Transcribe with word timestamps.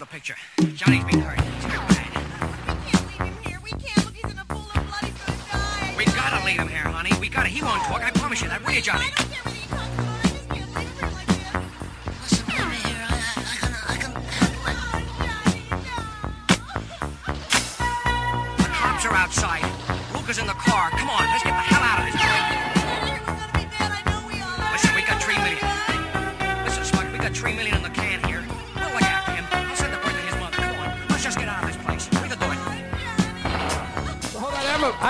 the 0.00 0.06
picture. 0.06 0.34
Johnny's 0.74 1.04
being 1.04 1.20
hurt. 1.20 1.38
Very 1.38 1.76
bad. 1.76 2.08
We 5.96 6.04
gotta 6.06 6.44
leave 6.46 6.58
him 6.58 6.68
here, 6.68 6.78
honey. 6.78 7.10
We 7.20 7.28
gotta. 7.28 7.50
He 7.50 7.62
won't 7.62 7.82
talk. 7.82 8.02
I 8.02 8.10
promise 8.10 8.40
you 8.40 8.48
that. 8.48 8.64
Will 8.64 8.72
you, 8.72 8.80
Johnny? 8.80 9.29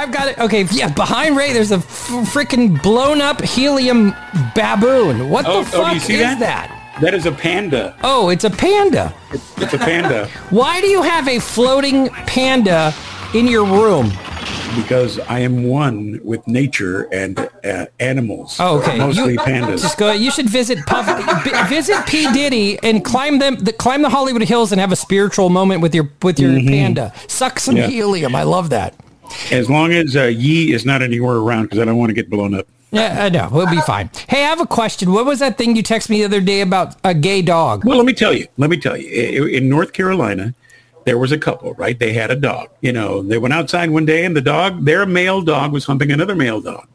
I've 0.01 0.13
got 0.13 0.29
it. 0.29 0.39
Okay, 0.39 0.65
yeah, 0.73 0.89
behind 0.93 1.37
Ray, 1.37 1.53
there's 1.53 1.73
a 1.73 1.79
freaking 1.79 2.83
blown 2.83 3.21
up 3.21 3.41
helium 3.43 4.15
baboon. 4.55 5.29
What 5.29 5.45
Oh, 5.47 5.63
the 5.63 5.71
fuck 5.71 5.87
oh, 5.89 5.93
you 5.93 6.01
see 6.01 6.15
is 6.15 6.21
that? 6.21 6.39
that? 6.41 6.99
That 7.01 7.15
is 7.15 7.27
a 7.27 7.33
panda. 7.33 7.97
Oh, 8.03 8.29
it's 8.31 8.45
a 8.45 8.51
panda. 8.51 9.15
It's 9.33 9.73
a 9.75 9.79
panda 9.79 10.27
Why 10.51 10.81
do 10.81 10.87
you 10.87 11.03
have 11.03 11.29
a 11.29 11.39
floating 11.39 12.09
panda 12.27 12.95
in 13.35 13.47
your 13.47 13.65
room? 13.65 14.11
because 14.77 15.19
I 15.19 15.41
am 15.41 15.65
one 15.65 16.21
with 16.23 16.47
nature 16.47 17.09
and 17.13 17.37
uh, 17.65 17.87
animals. 17.99 18.57
Oh, 18.61 18.79
okay. 18.81 18.99
Mostly 18.99 19.33
you, 19.33 19.39
pandas. 19.41 19.83
Just 19.83 19.99
go. 19.99 20.13
You 20.13 20.31
should 20.31 20.49
visit 20.49 20.79
Puff, 20.87 21.07
visit 21.69 22.07
P 22.07 22.31
Diddy 22.33 22.79
and 22.81 23.05
climb 23.05 23.41
them, 23.41 23.57
the, 23.57 23.73
climb 23.73 24.03
the 24.03 24.09
Hollywood 24.11 24.43
Hills 24.43 24.71
and 24.71 24.81
have 24.81 24.93
a 24.93 24.97
spiritual 24.97 25.49
moment 25.49 25.81
with 25.81 25.93
your 25.93 26.09
with 26.23 26.39
your 26.39 26.53
panda. 26.61 27.13
Suck 27.27 27.59
some 27.59 27.75
Mm-hmm. 27.75 27.83
Yeah. 27.83 27.89
helium. 27.97 28.35
I 28.37 28.45
love 28.45 28.71
that. 28.71 28.95
As 29.51 29.69
long 29.71 29.93
as 29.93 30.17
uh, 30.17 30.25
Yee 30.25 30.73
is 30.73 30.85
not 30.85 31.03
anywhere 31.03 31.37
around 31.37 31.65
because 31.65 31.79
I 31.79 31.85
don't 31.85 31.97
want 31.97 32.11
to 32.11 32.15
get 32.15 32.31
blown 32.31 32.55
up. 32.55 32.67
Yeah, 32.93 33.25
I 33.25 33.29
know. 33.29 33.49
We'll 33.53 33.71
be 33.71 33.81
fine. 33.83 34.11
Hey, 34.29 34.45
I 34.45 34.49
have 34.49 34.61
a 34.61 34.67
question. 34.67 35.13
What 35.13 35.25
was 35.25 35.39
that 35.39 35.57
thing 35.57 35.77
you 35.77 35.83
texted 35.83 36.11
me 36.11 36.19
the 36.19 36.25
other 36.25 36.41
day 36.41 36.61
about 36.61 36.97
a 37.05 37.15
gay 37.15 37.41
dog? 37.41 37.85
Well, 37.85 37.97
let 37.97 38.07
me 38.07 38.13
tell 38.13 38.33
you. 38.33 38.49
Let 38.57 38.69
me 38.69 38.79
tell 38.79 38.97
you. 38.97 39.47
In 39.47 39.69
North 39.69 39.93
Carolina, 39.93 40.55
there 41.05 41.17
was 41.17 41.31
a 41.31 41.39
couple, 41.39 41.73
right? 41.75 41.99
They 41.99 42.13
had 42.13 42.31
a 42.31 42.37
dog. 42.37 42.69
You 42.81 42.93
know, 42.93 43.23
they 43.23 43.39
went 43.39 43.55
outside 43.55 43.91
one 43.91 44.07
day 44.07 44.25
and 44.25 44.37
the 44.37 44.41
dog, 44.41 44.85
their 44.85 45.07
male 45.07 45.41
dog 45.41 45.73
was 45.73 45.85
humping 45.85 46.11
another 46.11 46.35
male 46.35 46.61
dog. 46.61 46.89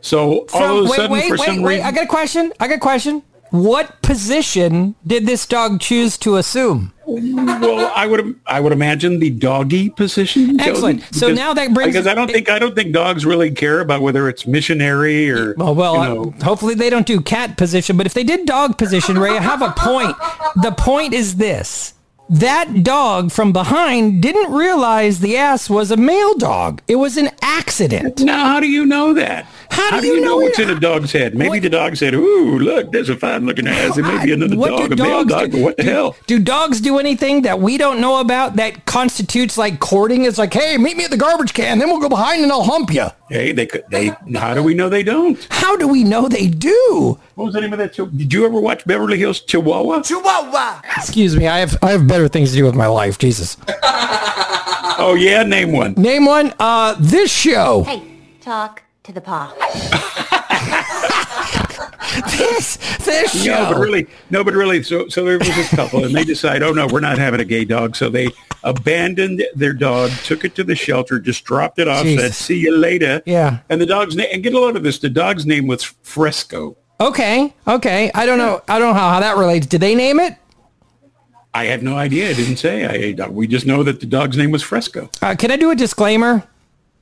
So 0.00 0.46
all 0.54 0.78
of 0.78 0.86
a 0.86 0.88
wait, 0.88 0.96
sudden, 0.96 1.12
wait, 1.12 1.28
for 1.28 1.36
wait, 1.36 1.46
some 1.46 1.62
wait. 1.62 1.74
reason, 1.76 1.86
I 1.86 1.92
got 1.92 2.04
a 2.04 2.08
question. 2.08 2.52
I 2.58 2.68
got 2.68 2.76
a 2.76 2.80
question. 2.80 3.22
What 3.52 4.00
position 4.00 4.94
did 5.06 5.26
this 5.26 5.44
dog 5.46 5.78
choose 5.80 6.16
to 6.18 6.36
assume? 6.36 6.92
well, 7.06 7.92
I 7.94 8.06
would 8.06 8.34
I 8.46 8.60
would 8.60 8.72
imagine 8.72 9.18
the 9.18 9.28
doggy 9.28 9.90
position. 9.90 10.58
Excellent. 10.58 11.00
Josie, 11.00 11.12
So 11.18 11.26
because- 11.26 11.38
now 11.38 11.52
that 11.52 11.74
brings- 11.74 11.92
because 11.92 12.06
I 12.06 12.14
don't 12.14 12.30
think 12.30 12.48
I 12.48 12.58
don't 12.58 12.74
think 12.74 12.92
dogs 12.92 13.26
really 13.26 13.50
care 13.50 13.80
about 13.80 14.00
whether 14.00 14.26
it's 14.28 14.46
missionary 14.46 15.30
or 15.30 15.54
Well, 15.58 15.74
well, 15.74 15.94
you 15.96 16.00
uh, 16.00 16.08
know, 16.14 16.34
hopefully 16.42 16.74
they 16.74 16.88
don't 16.88 17.06
do 17.06 17.20
cat 17.20 17.58
position, 17.58 17.98
but 17.98 18.06
if 18.06 18.14
they 18.14 18.24
did 18.24 18.46
dog 18.46 18.78
position, 18.78 19.18
Ray, 19.18 19.36
I 19.36 19.42
have 19.42 19.60
a 19.60 19.72
point. 19.76 20.16
The 20.62 20.72
point 20.72 21.12
is 21.12 21.36
this. 21.36 21.92
That 22.30 22.82
dog 22.82 23.30
from 23.30 23.52
behind 23.52 24.22
didn't 24.22 24.50
realize 24.54 25.18
the 25.20 25.36
ass 25.36 25.68
was 25.68 25.90
a 25.90 25.98
male 25.98 26.34
dog. 26.38 26.80
It 26.88 26.96
was 26.96 27.18
an 27.18 27.28
accident. 27.42 28.20
Now, 28.20 28.46
how 28.46 28.60
do 28.60 28.68
you 28.68 28.86
know 28.86 29.12
that? 29.12 29.44
How 29.72 30.00
do 30.00 30.06
you 30.06 30.20
know 30.20 30.36
what's 30.36 30.58
it? 30.58 30.68
in 30.68 30.76
a 30.76 30.80
dog's 30.80 31.12
head? 31.12 31.34
Maybe 31.34 31.48
What- 31.48 31.62
the 31.62 31.70
dog 31.70 31.96
said, 31.96 32.14
"Ooh, 32.14 32.58
look, 32.58 32.92
there's 32.92 33.08
a 33.08 33.16
fine-looking 33.16 33.66
ass. 33.66 33.96
It 33.96 34.02
may 34.02 34.24
be 34.24 34.32
another 34.32 34.56
What 34.56 34.68
dog, 34.70 34.88
do 34.96 35.02
a 35.02 35.06
male 35.06 35.24
dogs 35.24 35.32
dog, 35.32 35.50
do? 35.50 35.56
but 35.56 35.60
what 35.64 35.76
the 35.78 35.82
hell?" 35.84 36.14
Do 36.26 36.38
dogs 36.38 36.80
do 36.80 36.98
anything 36.98 37.42
that 37.42 37.60
we 37.60 37.78
don't 37.78 37.98
know 38.00 38.20
about 38.20 38.56
that 38.56 38.84
constitutes 38.86 39.56
like 39.56 39.80
courting? 39.80 40.24
It's 40.24 40.38
like, 40.38 40.52
hey, 40.52 40.76
meet 40.76 40.96
me 40.96 41.04
at 41.04 41.10
the 41.10 41.16
garbage 41.16 41.54
can, 41.54 41.78
then 41.78 41.88
we'll 41.88 42.00
go 42.00 42.08
behind 42.08 42.42
and 42.42 42.52
I'll 42.52 42.62
hump 42.64 42.92
you. 42.92 43.06
Hey, 43.30 43.52
they 43.52 43.64
could. 43.66 43.84
They. 43.90 44.12
How 44.34 44.52
do 44.54 44.62
we 44.62 44.74
know 44.74 44.88
they 44.90 45.02
don't? 45.02 45.38
How 45.50 45.74
do 45.76 45.88
we 45.88 46.04
know 46.04 46.28
they 46.28 46.48
do? 46.48 47.18
What 47.34 47.46
was 47.46 47.54
the 47.54 47.62
name 47.62 47.72
of 47.72 47.78
that 47.78 47.94
show? 47.94 48.06
Did 48.06 48.30
you 48.32 48.44
ever 48.44 48.60
watch 48.60 48.84
Beverly 48.84 49.18
Hills 49.18 49.40
Chihuahua? 49.40 50.02
Chihuahua? 50.02 50.82
Excuse 50.98 51.34
me, 51.36 51.46
I 51.48 51.58
have 51.60 51.76
I 51.82 51.92
have 51.92 52.06
better 52.06 52.28
things 52.28 52.50
to 52.50 52.56
do 52.56 52.64
with 52.64 52.74
my 52.74 52.86
life. 52.88 53.16
Jesus. 53.18 53.56
Oh 54.98 55.14
yeah, 55.18 55.42
name 55.42 55.72
one. 55.72 55.94
Name 55.96 56.26
one. 56.26 56.52
Uh, 56.60 56.94
this 57.00 57.32
show. 57.32 57.84
Hey, 57.84 58.02
talk 58.40 58.81
to 59.04 59.12
the 59.12 59.20
paw. 59.20 59.52
This 62.36 62.76
this 62.98 63.44
show. 63.44 63.64
No, 63.64 63.72
but 63.72 63.80
really, 63.80 64.06
no, 64.28 64.44
but 64.44 64.52
really. 64.54 64.82
So, 64.82 65.08
so 65.08 65.24
there 65.24 65.38
was 65.38 65.48
this 65.48 65.70
couple, 65.70 66.04
and 66.04 66.14
they 66.14 66.24
decide, 66.24 66.62
oh 66.62 66.72
no, 66.72 66.86
we're 66.86 67.00
not 67.00 67.16
having 67.16 67.40
a 67.40 67.44
gay 67.44 67.64
dog. 67.64 67.96
So 67.96 68.10
they 68.10 68.28
abandoned 68.64 69.42
their 69.54 69.72
dog, 69.72 70.10
took 70.24 70.44
it 70.44 70.54
to 70.56 70.64
the 70.64 70.74
shelter, 70.74 71.18
just 71.18 71.44
dropped 71.44 71.78
it 71.78 71.88
off, 71.88 72.04
said, 72.04 72.34
"See 72.34 72.58
you 72.58 72.76
later." 72.76 73.22
Yeah. 73.24 73.60
And 73.70 73.80
the 73.80 73.86
dog's 73.86 74.14
name, 74.14 74.28
and 74.30 74.42
get 74.42 74.52
a 74.52 74.58
load 74.58 74.76
of 74.76 74.82
this. 74.82 74.98
The 74.98 75.08
dog's 75.08 75.46
name 75.46 75.66
was 75.66 75.82
Fresco. 75.82 76.76
Okay, 77.00 77.54
okay. 77.66 78.10
I 78.14 78.26
don't 78.26 78.38
know. 78.38 78.62
I 78.68 78.78
don't 78.78 78.88
know 78.88 79.00
how, 79.00 79.10
how 79.10 79.20
that 79.20 79.36
relates. 79.36 79.66
Did 79.66 79.80
they 79.80 79.94
name 79.94 80.20
it? 80.20 80.36
I 81.54 81.64
have 81.66 81.82
no 81.82 81.96
idea. 81.96 82.30
I 82.30 82.34
didn't 82.34 82.56
say. 82.56 83.14
I, 83.14 83.26
we 83.28 83.46
just 83.46 83.66
know 83.66 83.82
that 83.82 84.00
the 84.00 84.06
dog's 84.06 84.36
name 84.36 84.50
was 84.50 84.62
Fresco. 84.62 85.10
Uh, 85.20 85.34
can 85.34 85.50
I 85.50 85.56
do 85.56 85.70
a 85.70 85.74
disclaimer? 85.74 86.46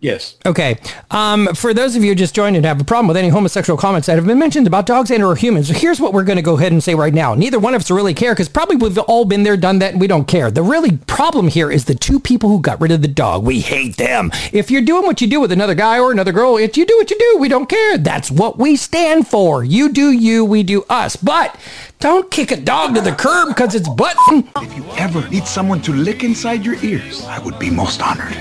Yes. 0.00 0.36
Okay. 0.46 0.78
Um, 1.10 1.54
for 1.54 1.74
those 1.74 1.94
of 1.94 2.02
you 2.02 2.10
who 2.10 2.14
just 2.14 2.34
joined 2.34 2.56
and 2.56 2.64
have 2.64 2.80
a 2.80 2.84
problem 2.84 3.06
with 3.06 3.18
any 3.18 3.28
homosexual 3.28 3.76
comments 3.76 4.06
that 4.06 4.16
have 4.16 4.26
been 4.26 4.38
mentioned 4.38 4.66
about 4.66 4.86
dogs 4.86 5.10
and 5.10 5.22
or 5.22 5.36
humans, 5.36 5.68
here's 5.68 6.00
what 6.00 6.14
we're 6.14 6.24
going 6.24 6.36
to 6.36 6.42
go 6.42 6.56
ahead 6.56 6.72
and 6.72 6.82
say 6.82 6.94
right 6.94 7.12
now. 7.12 7.34
Neither 7.34 7.58
one 7.58 7.74
of 7.74 7.82
us 7.82 7.90
really 7.90 8.14
care 8.14 8.32
because 8.32 8.48
probably 8.48 8.76
we've 8.76 8.96
all 8.96 9.26
been 9.26 9.42
there, 9.42 9.58
done 9.58 9.78
that, 9.80 9.92
and 9.92 10.00
we 10.00 10.06
don't 10.06 10.26
care. 10.26 10.50
The 10.50 10.62
really 10.62 10.96
problem 10.96 11.48
here 11.48 11.70
is 11.70 11.84
the 11.84 11.94
two 11.94 12.18
people 12.18 12.48
who 12.48 12.60
got 12.60 12.80
rid 12.80 12.92
of 12.92 13.02
the 13.02 13.08
dog. 13.08 13.44
We 13.44 13.60
hate 13.60 13.98
them. 13.98 14.30
If 14.52 14.70
you're 14.70 14.80
doing 14.80 15.04
what 15.04 15.20
you 15.20 15.26
do 15.26 15.38
with 15.38 15.52
another 15.52 15.74
guy 15.74 15.98
or 15.98 16.12
another 16.12 16.32
girl, 16.32 16.56
if 16.56 16.78
you 16.78 16.86
do 16.86 16.96
what 16.96 17.10
you 17.10 17.18
do, 17.18 17.38
we 17.38 17.48
don't 17.48 17.68
care. 17.68 17.98
That's 17.98 18.30
what 18.30 18.58
we 18.58 18.76
stand 18.76 19.28
for. 19.28 19.62
You 19.62 19.92
do 19.92 20.12
you, 20.12 20.46
we 20.46 20.62
do 20.62 20.82
us. 20.88 21.16
But 21.16 21.60
don't 21.98 22.30
kick 22.30 22.52
a 22.52 22.56
dog 22.56 22.94
to 22.94 23.02
the 23.02 23.12
curb 23.12 23.48
because 23.48 23.74
it's 23.74 23.88
butt. 23.88 24.16
If 24.56 24.74
you 24.74 24.84
ever 24.96 25.28
need 25.28 25.46
someone 25.46 25.82
to 25.82 25.92
lick 25.92 26.24
inside 26.24 26.64
your 26.64 26.82
ears, 26.82 27.22
I 27.24 27.38
would 27.38 27.58
be 27.58 27.68
most 27.68 28.00
honored. 28.00 28.34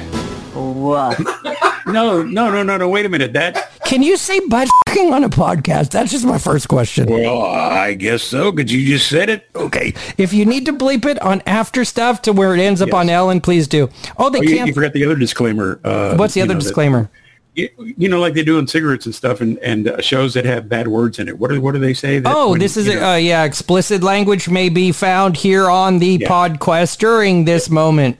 No, 1.88 2.22
no, 2.22 2.52
no, 2.52 2.62
no, 2.62 2.78
no. 2.78 2.88
Wait 2.88 3.06
a 3.08 3.10
minute. 3.10 3.34
That. 3.34 3.72
Can 3.86 4.04
you 4.04 4.16
say 4.16 4.40
butt 4.42 4.68
fucking 4.88 5.12
on 5.12 5.24
a 5.24 5.30
podcast? 5.30 5.90
That's 5.90 6.12
just 6.12 6.24
my 6.24 6.38
first 6.38 6.68
question. 6.68 7.08
Well, 7.10 7.42
I 7.42 7.94
guess 7.96 8.22
so. 8.22 8.52
Because 8.52 8.72
you 8.72 8.86
just 8.86 9.10
said 9.10 9.28
it. 9.30 9.50
Okay. 9.56 9.96
If 10.18 10.32
you 10.32 10.46
need 10.46 10.68
to 10.68 10.74
bleep 10.74 11.06
it 11.06 11.20
on 11.24 11.42
after 11.48 11.84
stuff 11.84 12.22
to 12.24 12.34
where 12.34 12.54
it 12.54 12.60
ends 12.60 12.82
up 12.84 12.90
Yes. 12.90 12.96
on 12.96 13.10
Ellen, 13.10 13.42
please 13.42 13.68
do. 13.68 13.90
Oh, 14.18 14.30
they 14.30 14.38
Oh, 14.38 14.42
you, 14.44 14.56
can't. 14.58 14.68
you 14.68 14.74
forgot 14.74 14.94
the 14.94 15.04
other 15.04 15.16
disclaimer. 15.16 15.80
Uh, 15.84 16.16
What's 16.16 16.36
the 16.36 16.42
other 16.44 16.54
know, 16.54 16.60
disclaimer? 16.60 17.10
you, 17.56 17.70
you 17.98 18.08
know, 18.08 18.20
like 18.20 18.36
they 18.36 18.44
do 18.44 18.60
on 18.60 18.68
cigarettes 18.68 19.08
and 19.08 19.16
stuff, 19.16 19.42
and 19.42 19.58
and 19.60 19.88
uh, 19.88 20.00
shows 20.00 20.36
that 20.36 20.46
have 20.46 20.70
bad 20.70 20.90
words 20.90 21.18
in 21.18 21.28
it. 21.28 21.40
What 21.40 21.50
do 21.50 21.60
what 21.60 21.72
do 21.74 21.80
they 21.80 21.96
say? 21.96 22.20
That 22.20 22.32
Oh, 22.36 22.52
when, 22.52 22.60
this 22.60 22.78
is 22.78 22.88
a, 22.88 23.04
uh, 23.04 23.16
yeah. 23.16 23.46
Explicit 23.46 24.04
language 24.04 24.48
may 24.48 24.70
be 24.70 24.92
found 24.92 25.38
here 25.38 25.68
on 25.72 25.98
the 25.98 26.20
Yeah. 26.22 26.28
podcast 26.30 27.00
during 27.00 27.46
this 27.46 27.68
moment. 27.70 28.20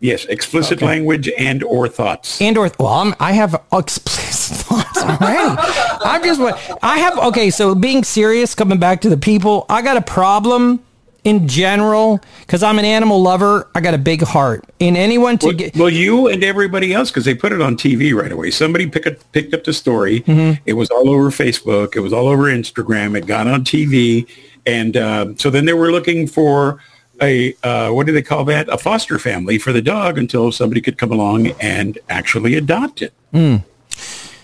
Yes, 0.00 0.24
explicit 0.26 0.82
language 0.82 1.30
and 1.38 1.62
or 1.62 1.88
thoughts. 1.88 2.40
And 2.40 2.56
or 2.58 2.70
well, 2.78 2.88
I'm, 2.88 3.14
I 3.20 3.32
have 3.32 3.62
explicit 3.72 4.56
thoughts 4.66 4.98
already. 4.98 5.56
I'm 6.04 6.22
just 6.24 6.40
what 6.40 6.58
I 6.82 6.98
have. 6.98 7.18
Okay, 7.18 7.50
so 7.50 7.74
being 7.74 8.04
serious, 8.04 8.54
coming 8.54 8.78
back 8.78 9.00
to 9.02 9.08
the 9.08 9.16
people, 9.16 9.66
I 9.68 9.82
got 9.82 9.96
a 9.96 10.02
problem 10.02 10.82
in 11.24 11.46
general 11.46 12.18
because 12.40 12.62
I'm 12.62 12.78
an 12.78 12.84
animal 12.84 13.20
lover. 13.20 13.68
I 13.74 13.80
got 13.80 13.94
a 13.94 13.98
big 13.98 14.22
heart. 14.22 14.64
In 14.78 14.96
anyone 14.96 15.38
to 15.38 15.46
Well, 15.46 15.54
get 15.54 15.76
well, 15.76 15.90
you 15.90 16.28
and 16.28 16.42
everybody 16.42 16.94
else, 16.94 17.10
because 17.10 17.24
they 17.24 17.34
put 17.34 17.52
it 17.52 17.60
on 17.60 17.76
TV 17.76 18.14
right 18.14 18.32
away. 18.32 18.50
Somebody 18.50 18.86
pick 18.88 19.06
up, 19.06 19.14
picked 19.32 19.52
up 19.54 19.64
the 19.64 19.72
story. 19.72 20.20
Mm-hmm. 20.22 20.62
It 20.66 20.74
was 20.74 20.90
all 20.90 21.10
over 21.10 21.30
Facebook. 21.30 21.94
It 21.96 22.00
was 22.00 22.12
all 22.12 22.26
over 22.28 22.44
Instagram. 22.44 23.16
It 23.16 23.26
got 23.26 23.46
on 23.46 23.64
TV. 23.64 24.28
And 24.66 24.96
uh, 24.96 25.34
so 25.36 25.50
then 25.50 25.64
they 25.64 25.72
were 25.72 25.90
looking 25.90 26.26
for 26.26 26.80
a, 27.22 27.54
uh, 27.62 27.90
what 27.90 28.06
do 28.06 28.12
they 28.12 28.22
call 28.22 28.44
that? 28.46 28.68
A 28.68 28.78
foster 28.78 29.18
family 29.18 29.58
for 29.58 29.72
the 29.72 29.82
dog 29.82 30.18
until 30.18 30.52
somebody 30.52 30.80
could 30.80 30.98
come 30.98 31.12
along 31.12 31.48
and 31.60 31.98
actually 32.08 32.54
adopt 32.54 33.02
it. 33.02 33.12
Hmm. 33.32 33.56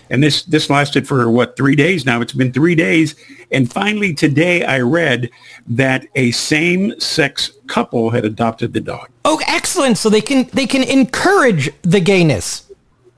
And 0.09 0.23
this, 0.23 0.43
this 0.43 0.69
lasted 0.69 1.07
for 1.07 1.29
what, 1.29 1.57
three 1.57 1.75
days 1.75 2.05
now? 2.05 2.21
It's 2.21 2.33
been 2.33 2.53
three 2.53 2.75
days. 2.75 3.15
And 3.51 3.71
finally 3.71 4.13
today 4.13 4.63
I 4.63 4.79
read 4.79 5.29
that 5.67 6.05
a 6.15 6.31
same-sex 6.31 7.51
couple 7.67 8.09
had 8.11 8.23
adopted 8.23 8.73
the 8.73 8.81
dog. 8.81 9.09
oh, 9.25 9.41
excellent. 9.47 9.97
So 9.97 10.09
they 10.09 10.21
can 10.21 10.49
they 10.53 10.65
can 10.65 10.83
encourage 10.83 11.69
the 11.81 11.99
gayness. 11.99 12.63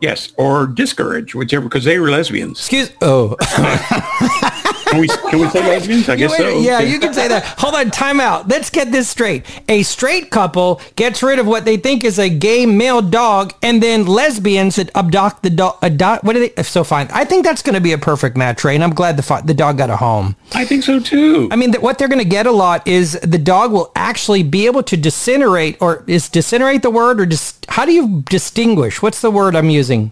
Yes, 0.02 0.32
or 0.38 0.66
discourage, 0.66 1.36
whichever, 1.36 1.66
because 1.66 1.84
they 1.84 2.00
were 2.00 2.10
lesbians. 2.10 2.58
Excuse. 2.60 2.92
Oh. 3.02 3.36
Can 4.90 5.02
we 5.02 5.08
can 5.08 5.40
we 5.40 5.50
say 5.50 5.60
lesbians? 5.68 6.10
I 6.10 6.16
guess 6.16 6.36
so. 6.36 6.60
Yeah, 6.60 6.80
you 6.80 7.00
can 7.00 7.14
say 7.14 7.28
that. 7.28 7.44
Hold 7.60 7.76
on, 7.76 7.92
time 7.92 8.20
out. 8.20 8.48
Let's 8.48 8.70
get 8.70 8.92
this 8.92 9.08
straight. 9.10 9.46
A 9.70 9.84
straight 9.84 10.32
couple 10.32 10.82
gets 10.96 11.22
rid 11.22 11.38
of 11.38 11.46
what 11.46 11.66
they 11.66 11.78
think 11.78 12.04
is 12.04 12.18
a 12.18 12.30
gay 12.30 12.66
male 12.66 13.02
dog, 13.02 13.54
and 13.62 13.84
then 13.84 14.06
lesbians 14.06 14.78
that 14.78 14.90
abduct 14.96 15.44
the 15.44 15.52
dog. 15.52 15.78
Adopt, 15.82 16.24
what 16.24 16.36
are 16.36 16.40
they? 16.48 16.64
So 16.64 16.84
fine. 16.84 17.08
I 17.12 17.24
think 17.26 17.46
that's 17.46 17.62
going 17.62 17.76
to 17.76 17.82
be 17.82 17.92
a 17.94 17.98
perfect 17.98 18.36
match, 18.36 18.64
Ray, 18.64 18.76
and 18.76 18.84
I'm 18.84 18.94
glad 18.94 19.18
the 19.18 19.42
the 19.46 19.54
dog 19.54 19.78
got 19.78 19.90
a 19.90 19.98
home. 19.98 20.36
I 20.54 20.66
think 20.66 20.84
so 20.84 21.00
too. 21.00 21.48
I 21.52 21.56
mean, 21.56 21.72
th- 21.72 21.82
what 21.84 21.98
they're 22.00 22.08
going 22.08 22.24
to 22.24 22.26
get 22.30 22.48
a 22.48 22.52
lot 22.52 22.88
is 22.88 23.14
the 23.22 23.38
dog 23.38 23.72
will 23.72 23.92
actually 23.96 24.44
be 24.44 24.66
able 24.66 24.84
to 24.84 24.98
disintegrate, 24.98 25.78
or 25.80 26.04
is 26.08 26.30
disintegrate 26.30 26.82
the 26.82 26.90
word, 26.90 27.20
or 27.22 27.26
dis- 27.26 27.60
how 27.68 27.86
do 27.86 27.94
you 27.94 28.22
distinguish? 28.22 29.02
What's 29.02 29.22
the 29.22 29.32
word 29.32 29.56
I'm 29.56 29.70
using? 29.70 30.12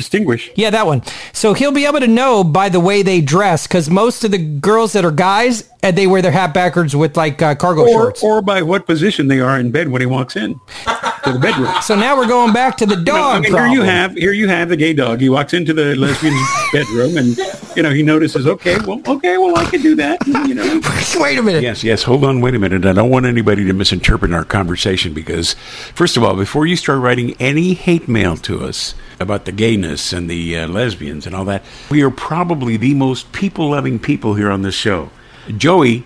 Distinguish. 0.00 0.50
Yeah, 0.54 0.70
that 0.70 0.86
one. 0.86 1.02
So 1.34 1.52
he'll 1.52 1.72
be 1.72 1.84
able 1.84 2.00
to 2.00 2.08
know 2.08 2.42
by 2.42 2.70
the 2.70 2.80
way 2.80 3.02
they 3.02 3.20
dress, 3.20 3.66
because 3.66 3.90
most 3.90 4.24
of 4.24 4.30
the 4.30 4.38
girls 4.38 4.94
that 4.94 5.04
are 5.04 5.10
guys, 5.10 5.68
and 5.82 5.96
they 5.96 6.06
wear 6.06 6.22
their 6.22 6.32
hat 6.32 6.54
backwards 6.54 6.96
with 6.96 7.18
like 7.18 7.42
uh, 7.42 7.54
cargo 7.54 7.82
Or, 7.82 7.88
shorts. 7.88 8.22
or 8.22 8.40
by 8.40 8.62
what 8.62 8.86
position 8.86 9.28
they 9.28 9.40
are 9.40 9.58
in 9.60 9.70
bed 9.70 9.88
when 9.88 10.00
he 10.00 10.06
walks 10.06 10.36
in 10.36 10.58
to 11.24 11.32
the 11.32 11.38
bedroom. 11.38 11.72
so 11.82 11.94
now 11.94 12.16
we're 12.16 12.26
going 12.26 12.52
back 12.52 12.76
to 12.78 12.86
the 12.86 12.94
Well, 12.96 13.04
dog 13.04 13.36
I 13.36 13.40
mean, 13.40 13.52
here 13.52 13.66
you 13.66 13.82
have 13.82 14.12
here 14.14 14.32
you 14.32 14.48
have 14.48 14.68
the 14.68 14.76
gay 14.76 14.92
dog. 14.92 15.20
He 15.20 15.28
walks 15.28 15.52
into 15.54 15.72
the 15.72 15.94
lesbian's 15.96 16.38
bedroom, 16.72 17.16
and 17.16 17.36
you 17.76 17.82
know 17.82 17.90
he 17.90 18.02
notices. 18.02 18.46
Okay, 18.46 18.78
well, 18.86 19.00
okay, 19.06 19.36
well, 19.38 19.56
I 19.58 19.64
can 19.64 19.82
do 19.82 19.94
that. 19.96 20.26
You 20.26 20.54
know, 20.54 20.80
Wait 21.22 21.38
a 21.38 21.42
minute. 21.42 21.62
Yes, 21.62 21.84
yes. 21.84 22.02
Hold 22.04 22.24
on, 22.24 22.40
wait 22.40 22.54
a 22.54 22.58
minute. 22.58 22.84
I 22.84 22.92
don't 22.92 23.10
want 23.10 23.26
anybody 23.26 23.64
to 23.66 23.72
misinterpret 23.72 24.32
our 24.32 24.44
conversation 24.44 25.12
because, 25.12 25.54
first 25.94 26.16
of 26.16 26.22
all, 26.24 26.34
before 26.36 26.66
you 26.66 26.76
start 26.76 27.00
writing 27.00 27.34
any 27.38 27.74
hate 27.74 28.08
mail 28.08 28.36
to 28.38 28.64
us 28.64 28.94
about 29.18 29.44
the 29.44 29.52
gayness 29.52 30.12
and 30.12 30.30
the 30.30 30.56
uh, 30.58 30.68
lesbians 30.68 31.26
and 31.26 31.34
all 31.34 31.44
that, 31.44 31.62
we 31.90 32.02
are 32.02 32.10
probably 32.10 32.76
the 32.76 32.94
most 32.94 33.32
people-loving 33.32 33.98
people 33.98 34.34
here 34.34 34.50
on 34.50 34.62
this 34.62 34.74
show. 34.74 35.10
Joey 35.56 36.04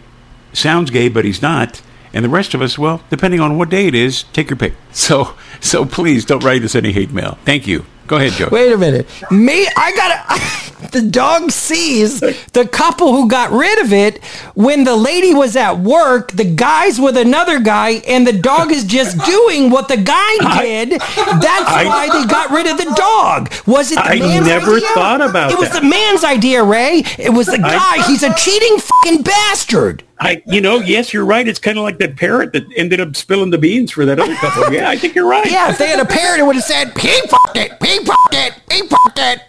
sounds 0.52 0.90
gay, 0.90 1.08
but 1.08 1.24
he's 1.24 1.42
not. 1.42 1.80
And 2.14 2.24
the 2.24 2.28
rest 2.28 2.54
of 2.54 2.62
us, 2.62 2.78
well, 2.78 3.02
depending 3.10 3.40
on 3.40 3.58
what 3.58 3.68
day 3.68 3.86
it 3.88 3.94
is, 3.94 4.22
take 4.32 4.48
your 4.48 4.56
pick. 4.56 4.74
So, 4.94 5.34
so 5.60 5.84
please 5.84 6.24
don't 6.24 6.44
write 6.44 6.62
us 6.62 6.76
any 6.76 6.92
hate 6.92 7.10
mail. 7.10 7.36
Thank 7.44 7.66
you. 7.66 7.84
Go 8.06 8.16
ahead, 8.16 8.32
Joe. 8.32 8.48
Wait 8.52 8.70
a 8.72 8.78
minute. 8.78 9.08
Me, 9.30 9.66
I 9.76 9.92
gotta. 9.96 10.60
the 10.94 11.02
dog 11.02 11.50
sees 11.50 12.20
the 12.20 12.66
couple 12.72 13.12
who 13.12 13.28
got 13.28 13.50
rid 13.50 13.78
of 13.82 13.92
it 13.92 14.24
when 14.54 14.84
the 14.84 14.96
lady 14.96 15.34
was 15.34 15.54
at 15.56 15.78
work. 15.78 16.32
The 16.32 16.44
guy's 16.54 16.98
with 16.98 17.18
another 17.18 17.60
guy, 17.60 18.00
and 18.08 18.26
the 18.26 18.32
dog 18.32 18.72
is 18.72 18.84
just 18.84 19.18
doing 19.26 19.68
what 19.70 19.88
the 19.88 19.98
guy 19.98 20.62
did. 20.62 20.90
That's 20.92 21.68
I- 21.68 21.84
why 21.86 22.08
they 22.08 22.26
got 22.26 22.50
rid 22.50 22.66
of 22.66 22.78
the 22.78 22.90
dog. 22.96 23.52
Was 23.66 23.92
it 23.92 23.96
the 23.96 24.00
I 24.04 24.18
man's 24.18 24.46
never 24.46 24.76
idea? 24.76 24.88
thought 24.94 25.20
about 25.20 25.50
It 25.50 25.54
It 25.54 25.58
was 25.60 25.70
the 25.70 25.82
man's 25.82 26.24
idea, 26.24 26.64
Ray. 26.64 27.02
It 27.18 27.34
was 27.34 27.46
the 27.46 27.58
guy. 27.58 28.02
He's 28.06 28.22
a 28.22 28.32
cheating 28.34 28.78
fucking 28.78 29.22
bastard. 29.22 30.02
I, 30.20 30.42
you 30.46 30.60
know, 30.60 30.76
yes, 30.76 31.12
you're 31.12 31.24
right. 31.24 31.46
It's 31.46 31.58
kind 31.58 31.76
of 31.76 31.82
like 31.82 31.98
that 31.98 32.16
parrot 32.16 32.52
that 32.52 32.62
ended 32.76 33.00
up 33.00 33.16
spilling 33.16 33.50
the 33.50 33.58
beans 33.58 33.90
for 33.90 34.04
that 34.06 34.20
other 34.20 34.34
couple. 34.36 34.72
Yeah, 34.72 34.88
I 34.88 34.96
think 34.96 35.14
you're 35.16 35.28
right. 35.28 35.44
Yeah, 35.50 35.70
if 35.70 35.76
they 35.78 35.88
had 35.88 35.98
a 35.98 36.04
parrot, 36.04 36.38
it 36.40 36.44
would 36.44 36.54
have 36.54 36.64
said, 36.64 36.96
he 36.96 37.20
fucked 37.26 37.56
it, 37.56 37.72
he 37.84 37.98
fucked 38.04 38.34
it, 38.34 38.54
he 38.72 38.86
fucked 38.86 39.18
it. 39.18 39.40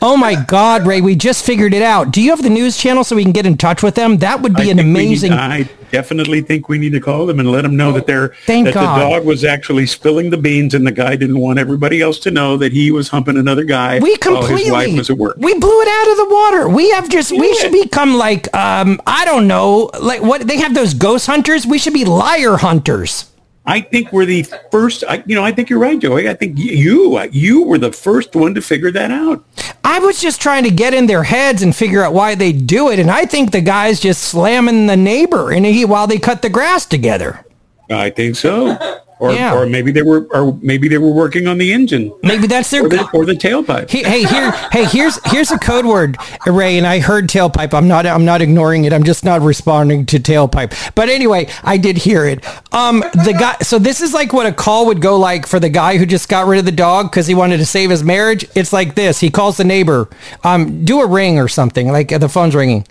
Oh 0.00 0.16
my 0.16 0.34
God, 0.34 0.86
Ray, 0.86 1.00
we 1.00 1.14
just 1.14 1.44
figured 1.44 1.74
it 1.74 1.82
out. 1.82 2.10
Do 2.10 2.20
you 2.20 2.30
have 2.30 2.42
the 2.42 2.50
news 2.50 2.76
channel 2.76 3.04
so 3.04 3.14
we 3.16 3.22
can 3.22 3.32
get 3.32 3.46
in 3.46 3.56
touch 3.56 3.82
with 3.82 3.94
them? 3.94 4.18
That 4.18 4.42
would 4.42 4.56
I 4.58 4.64
be 4.64 4.70
an 4.70 4.76
we 4.78 4.82
need- 4.82 4.90
amazing. 4.90 5.32
I 5.32 5.68
definitely 5.90 6.40
think 6.40 6.68
we 6.68 6.78
need 6.78 6.92
to 6.92 7.00
call 7.00 7.26
them 7.26 7.38
and 7.38 7.50
let 7.52 7.62
them 7.62 7.76
know 7.76 7.92
that 7.92 8.06
they're 8.06 8.34
that 8.46 8.72
God. 8.74 8.98
the 8.98 9.10
dog 9.10 9.24
was 9.26 9.44
actually 9.44 9.86
spilling 9.86 10.30
the 10.30 10.36
beans, 10.38 10.74
and 10.74 10.86
the 10.86 10.90
guy 10.92 11.16
didn't 11.16 11.38
want 11.38 11.58
everybody 11.58 12.00
else 12.00 12.18
to 12.20 12.30
know 12.30 12.56
that 12.56 12.72
he 12.72 12.90
was 12.90 13.08
humping 13.08 13.36
another 13.36 13.64
guy 13.64 13.98
we 14.00 14.10
while 14.10 14.16
completely, 14.18 14.62
his 14.64 14.72
wife 14.72 14.96
was 14.96 15.10
at 15.10 15.18
work. 15.18 15.36
we 15.38 15.52
blew 15.58 15.80
it 15.82 15.88
out 15.88 16.10
of 16.12 16.16
the 16.16 16.34
water. 16.34 16.68
We 16.68 16.90
have 16.92 17.08
just, 17.08 17.30
we 17.30 17.54
should 17.56 17.72
become 17.72 18.14
like, 18.14 18.52
um, 18.56 19.00
I 19.06 19.24
don't 19.24 19.46
know, 19.46 19.90
like 20.00 20.22
what 20.22 20.46
they 20.46 20.56
have 20.58 20.74
those 20.74 20.94
ghost 20.94 21.26
hunters. 21.26 21.66
We 21.66 21.78
should 21.78 21.94
be 21.94 22.04
liar 22.04 22.56
hunters. 22.56 23.26
I 23.64 23.80
think 23.80 24.12
we're 24.12 24.26
the 24.26 24.42
first. 24.70 25.04
I, 25.08 25.22
you 25.24 25.36
know, 25.36 25.44
I 25.44 25.52
think 25.52 25.70
you're 25.70 25.78
right, 25.78 25.98
Joey. 25.98 26.28
I 26.28 26.34
think 26.34 26.58
you 26.58 27.16
uh, 27.16 27.28
you 27.30 27.62
were 27.62 27.78
the 27.78 27.92
first 27.92 28.34
one 28.34 28.54
to 28.54 28.60
figure 28.62 28.90
that 28.90 29.10
out. 29.10 29.44
I 29.84 30.00
was 30.00 30.20
just 30.20 30.40
trying 30.40 30.64
to 30.64 30.70
get 30.70 30.94
in 30.94 31.06
their 31.06 31.22
heads 31.22 31.62
and 31.62 31.74
figure 31.74 32.02
out 32.02 32.12
why 32.12 32.34
they 32.34 32.52
do 32.52 32.90
it, 32.90 32.98
and 32.98 33.10
I 33.10 33.24
think 33.24 33.52
the 33.52 33.60
guy's 33.60 34.00
just 34.00 34.24
slamming 34.24 34.86
the 34.86 34.96
neighbor, 34.96 35.52
and 35.52 35.64
he 35.64 35.84
while 35.84 36.06
they 36.06 36.18
cut 36.18 36.42
the 36.42 36.50
grass 36.50 36.86
together. 36.86 37.44
I 37.88 38.10
think 38.10 38.36
so. 38.36 38.76
Or, 39.22 39.32
Yeah. 39.32 39.54
or 39.54 39.66
maybe 39.66 39.92
they 39.92 40.02
were, 40.02 40.26
or 40.32 40.58
maybe 40.62 40.88
they 40.88 40.98
were 40.98 41.12
working 41.12 41.46
on 41.46 41.56
the 41.58 41.72
engine 41.72 42.12
Maybe 42.24 42.48
that's 42.48 42.70
their 42.70 42.84
or 42.86 42.88
the, 42.88 43.08
or 43.14 43.24
the 43.24 43.34
tailpipe. 43.34 43.88
Hey, 43.88 44.02
hey, 44.02 44.24
here, 44.24 44.50
hey, 44.72 44.84
here's 44.84 45.16
here's 45.30 45.52
a 45.52 45.58
code 45.58 45.86
word, 45.86 46.16
Ray, 46.44 46.76
and 46.76 46.84
I 46.84 46.98
heard 46.98 47.28
tailpipe. 47.28 47.72
I'm 47.72 47.86
not 47.86 48.04
I'm 48.04 48.24
not 48.24 48.42
ignoring 48.42 48.84
it. 48.84 48.92
I'm 48.92 49.04
just 49.04 49.24
not 49.24 49.40
responding 49.40 50.06
to 50.06 50.18
tailpipe. 50.18 50.92
But 50.96 51.08
anyway, 51.08 51.48
I 51.62 51.76
did 51.76 51.98
hear 51.98 52.26
it. 52.26 52.44
Um, 52.74 52.98
the 53.12 53.36
guy. 53.38 53.58
So 53.62 53.78
this 53.78 54.00
is 54.00 54.12
like 54.12 54.32
what 54.32 54.46
a 54.46 54.52
call 54.52 54.86
would 54.86 55.00
go 55.00 55.16
like 55.16 55.46
for 55.46 55.60
the 55.60 55.68
guy 55.70 55.98
who 55.98 56.04
just 56.04 56.28
got 56.28 56.48
rid 56.48 56.58
of 56.58 56.64
the 56.64 56.72
dog 56.72 57.08
because 57.12 57.28
he 57.28 57.34
wanted 57.36 57.58
to 57.58 57.66
save 57.66 57.90
his 57.90 58.02
marriage. 58.02 58.44
It's 58.56 58.72
like 58.72 58.96
this. 58.96 59.20
He 59.20 59.30
calls 59.30 59.56
the 59.56 59.64
neighbor. 59.64 60.08
Um, 60.42 60.84
do 60.84 61.00
a 61.00 61.06
ring 61.06 61.38
or 61.38 61.46
something. 61.46 61.92
Like 61.92 62.10
uh, 62.10 62.18
the 62.18 62.28
phone's 62.28 62.56
ringing. 62.56 62.86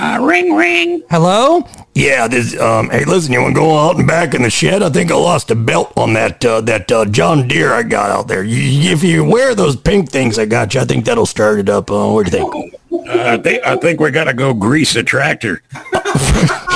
Uh, 0.00 0.16
ring, 0.22 0.54
ring. 0.54 1.02
Hello. 1.10 1.66
Yeah, 1.96 2.28
this 2.28 2.56
um 2.60 2.88
hey 2.90 3.04
listen, 3.04 3.32
you 3.32 3.42
wanna 3.42 3.52
go 3.52 3.76
out 3.76 3.96
and 3.96 4.06
back 4.06 4.32
in 4.32 4.42
the 4.42 4.50
shed? 4.50 4.80
I 4.80 4.90
think 4.90 5.10
I 5.10 5.16
lost 5.16 5.50
a 5.50 5.56
belt 5.56 5.92
on 5.96 6.12
that 6.12 6.44
uh, 6.44 6.60
that 6.60 6.92
uh, 6.92 7.04
John 7.06 7.48
Deere 7.48 7.72
I 7.72 7.82
got 7.82 8.10
out 8.10 8.28
there. 8.28 8.44
You, 8.44 8.92
if 8.92 9.02
you 9.02 9.24
wear 9.24 9.56
those 9.56 9.74
pink 9.74 10.08
things 10.08 10.38
I 10.38 10.46
got 10.46 10.72
you, 10.72 10.82
I 10.82 10.84
think 10.84 11.04
that'll 11.04 11.26
start 11.26 11.58
it 11.58 11.68
up. 11.68 11.90
Uh, 11.90 12.10
what 12.10 12.26
do 12.26 12.38
you 12.38 12.48
think? 12.52 12.74
Uh, 12.92 13.22
I 13.24 13.38
think 13.38 13.66
I 13.66 13.76
think 13.76 13.98
we 13.98 14.12
gotta 14.12 14.34
go 14.34 14.54
grease 14.54 14.94
the 14.94 15.02
tractor. 15.02 15.62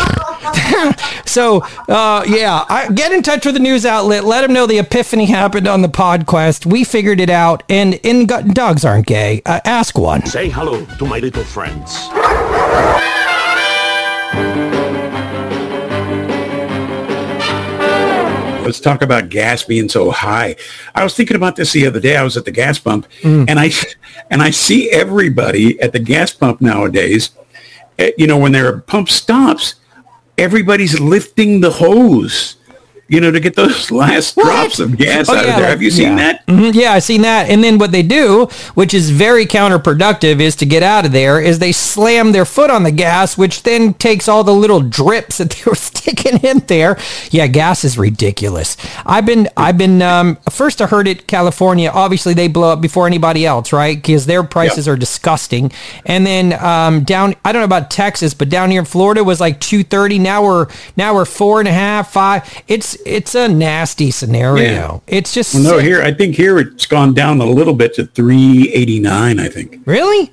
So, 1.25 1.63
uh, 1.89 2.25
yeah, 2.29 2.65
I, 2.69 2.91
get 2.93 3.11
in 3.13 3.23
touch 3.23 3.47
with 3.47 3.55
the 3.55 3.61
news 3.61 3.87
outlet. 3.87 4.25
Let 4.25 4.43
them 4.43 4.53
know 4.53 4.67
the 4.67 4.79
epiphany 4.81 5.25
happened 5.25 5.67
on 5.67 5.81
the 5.81 5.89
podcast. 5.89 6.67
We 6.67 6.85
figured 6.85 7.21
it 7.21 7.31
out, 7.31 7.63
and 7.71 7.95
in 8.03 8.27
dogs 8.27 8.85
aren't 8.85 9.07
gay. 9.07 9.41
Uh, 9.47 9.61
ask 9.65 9.97
one. 9.97 10.27
Say 10.27 10.51
hello 10.51 10.85
to 10.85 11.07
my 11.07 11.21
little 11.21 11.45
friends. 11.45 12.09
Let's 18.65 18.79
talk 18.79 19.03
about 19.03 19.29
gas 19.29 19.65
being 19.65 19.89
so 19.89 20.13
high. 20.13 20.55
I 20.95 21.03
was 21.03 21.15
thinking 21.17 21.37
about 21.37 21.57
this 21.57 21.73
the 21.73 21.85
other 21.87 21.99
day. 21.99 22.17
I 22.17 22.23
was 22.23 22.37
at 22.37 22.45
the 22.45 22.53
gas 22.53 22.79
pump, 22.79 23.07
and 23.25 23.59
I 23.59 23.71
and 24.31 24.41
I 24.41 24.51
see 24.51 24.89
everybody 24.91 25.79
at 25.81 25.93
the 25.93 25.99
gas 25.99 26.33
pump 26.33 26.61
nowadays. 26.61 27.31
eh, 27.99 28.13
You 28.17 28.27
know, 28.29 28.39
when 28.39 28.53
their 28.53 28.79
pump 28.79 29.09
stops, 29.09 29.75
everybody's 30.39 31.01
lifting 31.01 31.61
the 31.61 31.71
hose. 31.71 32.57
You 33.13 33.21
know, 33.21 33.31
to 33.31 33.41
get 33.41 33.57
those 33.57 33.91
last 34.03 34.37
drops 34.37 34.79
of 34.79 34.97
gas 34.97 35.29
Oh, 35.29 35.37
out 35.37 35.45
yeah, 35.45 35.51
of 35.53 35.57
there. 35.61 35.69
Have 35.69 35.83
you 35.83 35.91
seen 35.91 36.17
yeah. 36.17 36.33
that? 36.35 36.47
Mhm, 36.47 36.73
yeah, 36.75 36.93
I've 36.95 37.03
seen 37.03 37.21
that. 37.23 37.51
And 37.51 37.63
then 37.63 37.77
what 37.77 37.93
they 37.93 38.03
do, 38.03 38.47
which 38.75 38.95
is 38.95 39.11
very 39.11 39.45
counterproductive, 39.45 40.41
is 40.41 40.57
to 40.57 40.65
get 40.67 40.83
out 40.83 41.05
of 41.05 41.13
there, 41.13 41.39
is 41.39 41.59
they 41.59 41.73
slam 41.73 42.33
their 42.33 42.47
foot 42.47 42.71
on 42.71 42.85
the 42.85 42.91
gas, 42.91 43.37
which 43.37 43.65
then 43.65 43.93
takes 43.95 44.29
all 44.29 44.43
the 44.45 44.55
little 44.55 44.81
drips 44.81 45.37
that 45.39 45.51
they 45.51 45.63
were 45.67 45.75
sticking 45.75 46.39
in 46.41 46.61
there. 46.69 46.99
Yeah, 47.31 47.49
gas 47.49 47.85
is 47.85 47.99
ridiculous. 47.99 48.79
I've 49.05 49.27
been, 49.27 49.47
I've 49.59 49.77
been, 49.77 50.01
um, 50.01 50.37
first 50.49 50.81
I 50.81 50.87
heard 50.87 51.07
it, 51.07 51.27
California, 51.27 51.91
obviously 51.93 52.33
they 52.33 52.49
blow 52.49 52.73
up 52.73 52.81
before 52.81 53.07
anybody 53.07 53.45
else, 53.45 53.75
right? 53.75 53.97
Because 53.97 54.25
their 54.25 54.43
prices 54.43 54.87
Yeah. 54.87 54.95
are 54.95 54.97
disgusting. 54.97 55.71
And 56.07 56.27
then 56.27 56.55
um, 56.65 57.05
down, 57.05 57.35
I 57.45 57.53
don't 57.53 57.61
know 57.61 57.67
about 57.67 57.91
Texas, 57.91 58.33
but 58.33 58.49
down 58.49 58.71
here 58.71 58.81
in 58.81 58.87
Florida 58.87 59.23
was 59.23 59.39
like 59.39 59.61
230. 59.61 60.19
Now 60.19 60.43
we're, 60.45 60.67
now 60.97 61.15
we're 61.15 61.27
four 61.27 61.59
and 61.61 61.69
a 61.69 61.73
half, 61.73 62.11
five. 62.11 62.43
It's, 62.69 62.97
it's 63.07 63.35
a 63.35 63.49
nasty 63.49 64.11
scenario. 64.11 64.63
Yeah. 64.63 64.99
It's 65.07 65.33
just 65.33 65.55
Well, 65.55 65.63
no, 65.63 65.79
here 65.79 66.03
I 66.03 66.13
think 66.13 66.37
here 66.37 66.59
it's 66.59 66.87
gone 66.87 67.15
down 67.15 67.41
a 67.41 67.47
little 67.47 67.75
bit 67.75 67.95
to 67.95 68.07
389. 68.07 69.41
I 69.41 69.49
think. 69.49 69.81
Really? 69.85 70.33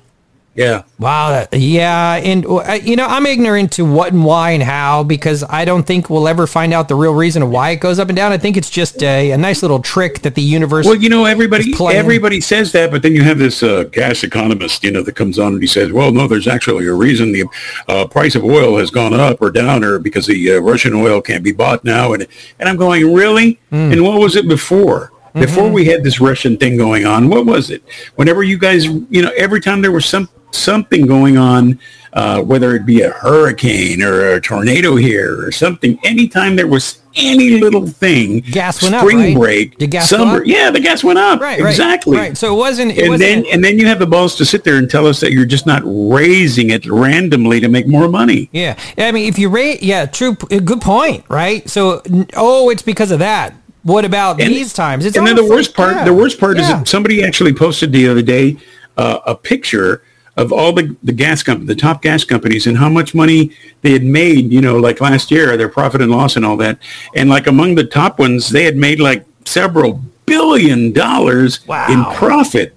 Yeah. 0.56 0.82
Wow. 0.98 1.30
that- 1.30 1.54
Yeah. 1.58 2.14
And, 2.16 2.44
uh, 2.44 2.78
you 2.82 2.96
know, 2.96 3.06
I'm 3.06 3.24
ignorant 3.24 3.70
to 3.72 3.84
what 3.84 4.12
and 4.12 4.24
why 4.24 4.50
and 4.50 4.62
how 4.62 5.04
because 5.04 5.44
I 5.48 5.64
don't 5.64 5.84
think 5.86 6.10
we'll 6.10 6.26
ever 6.26 6.46
find 6.46 6.74
out 6.74 6.88
the 6.88 6.96
real 6.96 7.14
reason 7.14 7.42
of 7.42 7.50
why 7.50 7.70
it 7.70 7.76
goes 7.76 7.98
up 7.98 8.08
and 8.08 8.16
down. 8.16 8.32
I 8.32 8.36
think 8.38 8.56
it's 8.56 8.68
just 8.68 9.02
a, 9.02 9.30
a 9.30 9.38
nice 9.38 9.62
little 9.62 9.78
trick 9.80 10.22
that 10.22 10.34
the 10.34 10.42
universe. 10.42 10.86
Well, 10.86 10.96
you 10.96 11.08
know, 11.08 11.24
everybody 11.24 11.72
everybody 11.80 12.40
says 12.40 12.72
that, 12.72 12.90
but 12.90 13.02
then 13.02 13.14
you 13.14 13.22
have 13.22 13.38
this 13.38 13.62
uh, 13.62 13.84
gas 13.84 14.22
economist, 14.24 14.82
you 14.82 14.90
know, 14.90 15.02
that 15.02 15.14
comes 15.14 15.38
on 15.38 15.52
and 15.54 15.62
he 15.62 15.68
says, 15.68 15.92
"Well, 15.92 16.10
no, 16.10 16.26
there's 16.26 16.48
actually 16.48 16.86
a 16.86 16.92
reason 16.94 17.32
the 17.32 17.44
uh, 17.88 18.06
price 18.08 18.34
of 18.34 18.44
oil 18.44 18.76
has 18.78 18.90
gone 18.90 19.14
up 19.14 19.40
or 19.40 19.50
down, 19.50 19.84
or 19.84 19.98
because 20.00 20.26
the 20.26 20.52
uh, 20.56 20.58
Russian 20.60 20.94
oil 20.94 21.22
can't 21.22 21.44
be 21.44 21.52
bought 21.52 21.84
now." 21.84 22.12
And 22.12 22.26
and 22.58 22.68
I'm 22.68 22.76
going, 22.76 23.14
really? 23.14 23.58
Hmm. 23.70 23.92
And 23.92 24.02
what 24.02 24.18
was 24.20 24.34
it 24.36 24.48
before? 24.48 25.12
Before 25.32 25.64
Mm-hmm. 25.66 25.72
we 25.74 25.84
had 25.84 26.02
this 26.02 26.20
Russian 26.20 26.56
thing 26.56 26.76
going 26.76 27.06
on, 27.06 27.28
what 27.30 27.46
was 27.46 27.70
it? 27.70 27.84
Whenever 28.16 28.42
you 28.42 28.58
guys, 28.58 28.86
you 28.86 29.22
know, 29.22 29.30
every 29.36 29.60
time 29.60 29.80
there 29.80 29.92
was 29.92 30.04
some 30.04 30.28
something 30.52 31.06
going 31.06 31.36
on 31.36 31.78
uh, 32.12 32.42
whether 32.42 32.74
it 32.74 32.84
be 32.84 33.02
a 33.02 33.10
hurricane 33.10 34.02
or 34.02 34.32
a 34.34 34.40
tornado 34.40 34.96
here 34.96 35.46
or 35.46 35.52
something, 35.52 35.98
anytime 36.04 36.56
there 36.56 36.66
was 36.66 37.00
any 37.14 37.60
little 37.60 37.86
thing, 37.86 38.40
Gas 38.40 38.82
went 38.82 38.94
up, 38.94 39.02
spring 39.02 39.18
right? 39.18 39.36
break, 39.36 39.78
Did 39.78 39.90
gas 39.90 40.08
summer, 40.08 40.44
yeah, 40.44 40.70
the 40.70 40.80
gas 40.80 41.04
went 41.04 41.18
up. 41.18 41.40
Right, 41.40 41.60
exactly. 41.60 42.16
right. 42.16 42.36
So 42.36 42.54
it 42.54 42.58
wasn't. 42.58 42.92
It 42.92 43.00
and 43.00 43.08
wasn't. 43.10 43.44
then 43.44 43.52
and 43.52 43.64
then 43.64 43.78
you 43.78 43.86
have 43.86 43.98
the 43.98 44.06
balls 44.06 44.36
to 44.36 44.44
sit 44.44 44.64
there 44.64 44.76
and 44.76 44.90
tell 44.90 45.06
us 45.06 45.20
that 45.20 45.32
you're 45.32 45.46
just 45.46 45.66
not 45.66 45.82
raising 45.84 46.70
it 46.70 46.86
randomly 46.86 47.60
to 47.60 47.68
make 47.68 47.86
more 47.86 48.08
money. 48.08 48.48
Yeah, 48.52 48.78
I 48.98 49.12
mean, 49.12 49.28
if 49.28 49.38
you 49.38 49.48
rate, 49.48 49.82
yeah, 49.82 50.06
true, 50.06 50.34
good 50.34 50.80
point, 50.80 51.24
right? 51.28 51.68
So, 51.68 52.02
oh, 52.34 52.70
it's 52.70 52.82
because 52.82 53.10
of 53.10 53.20
that. 53.20 53.54
What 53.82 54.04
about 54.04 54.40
And- 54.40 54.50
these 54.52 54.72
times? 54.72 55.06
It's 55.06 55.16
and 55.16 55.26
then 55.26 55.36
the 55.36 55.44
worst 55.46 55.74
part, 55.74 56.04
the 56.04 56.12
worst 56.12 56.38
part 56.38 56.58
is 56.58 56.68
yeah. 56.68 56.78
that 56.78 56.88
somebody 56.88 57.24
actually 57.24 57.54
posted 57.54 57.92
the 57.92 58.08
other 58.08 58.22
day 58.22 58.56
uh, 58.96 59.20
a 59.26 59.34
picture 59.34 60.02
of 60.40 60.52
all 60.52 60.72
the, 60.72 60.96
the 61.02 61.12
gas 61.12 61.42
companies, 61.42 61.68
the 61.68 61.74
top 61.88 62.02
gas 62.02 62.24
companies, 62.24 62.66
and 62.66 62.76
how 62.78 62.88
much 62.88 63.14
money 63.14 63.52
they 63.82 63.92
had 63.92 64.04
made. 64.04 64.50
You 64.52 64.60
know, 64.60 64.76
like 64.78 65.00
last 65.00 65.30
year, 65.30 65.56
their 65.56 65.68
profit 65.68 66.00
and 66.00 66.10
loss 66.10 66.36
and 66.36 66.44
all 66.44 66.56
that. 66.58 66.78
And 67.14 67.28
like 67.28 67.46
among 67.46 67.74
the 67.74 67.84
top 67.84 68.18
ones, 68.18 68.48
they 68.50 68.64
had 68.64 68.76
made 68.76 68.98
like 69.00 69.24
several 69.44 70.00
billion 70.26 70.92
dollars 70.92 71.66
Wow. 71.66 71.86
in 71.92 72.04
profit. 72.16 72.74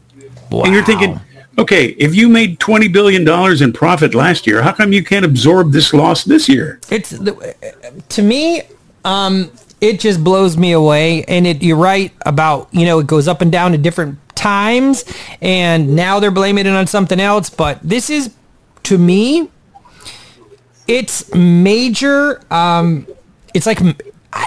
Wow. 0.52 0.64
And 0.64 0.74
you're 0.74 0.84
thinking, 0.84 1.20
okay, 1.58 1.86
if 2.08 2.14
you 2.16 2.28
made 2.30 2.60
twenty 2.60 2.88
billion 2.88 3.24
dollars 3.24 3.62
in 3.62 3.72
profit 3.74 4.14
last 4.16 4.46
year, 4.48 4.62
how 4.62 4.72
come 4.72 4.92
you 4.94 5.04
can't 5.04 5.26
absorb 5.26 5.72
this 5.72 5.94
loss 5.94 6.24
this 6.24 6.50
year? 6.50 6.80
it's 6.90 7.12
the, 7.12 7.56
to 8.10 8.22
me 8.22 8.62
um 9.06 9.52
it 9.82 10.00
just 10.00 10.24
blows 10.24 10.56
me 10.58 10.72
away 10.72 11.24
and 11.26 11.46
it 11.46 11.62
you're 11.62 11.76
right 11.94 12.12
about 12.26 12.70
you 12.72 12.86
know 12.86 13.00
it 13.00 13.08
goes 13.08 13.28
up 13.28 13.42
and 13.42 13.52
down 13.52 13.74
at 13.74 13.82
different 13.82 14.18
times 14.44 15.06
and 15.42 15.96
now 15.96 16.20
they're 16.20 16.32
blaming 16.32 16.66
it 16.66 16.74
on 16.74 16.86
something 16.86 17.20
else 17.20 17.50
but 17.50 17.80
this 17.82 18.10
is 18.10 18.34
to 18.84 18.98
me 18.98 19.50
it's 20.88 21.34
major 21.34 22.42
um 22.54 23.08
it's 23.54 23.66
like 23.66 23.80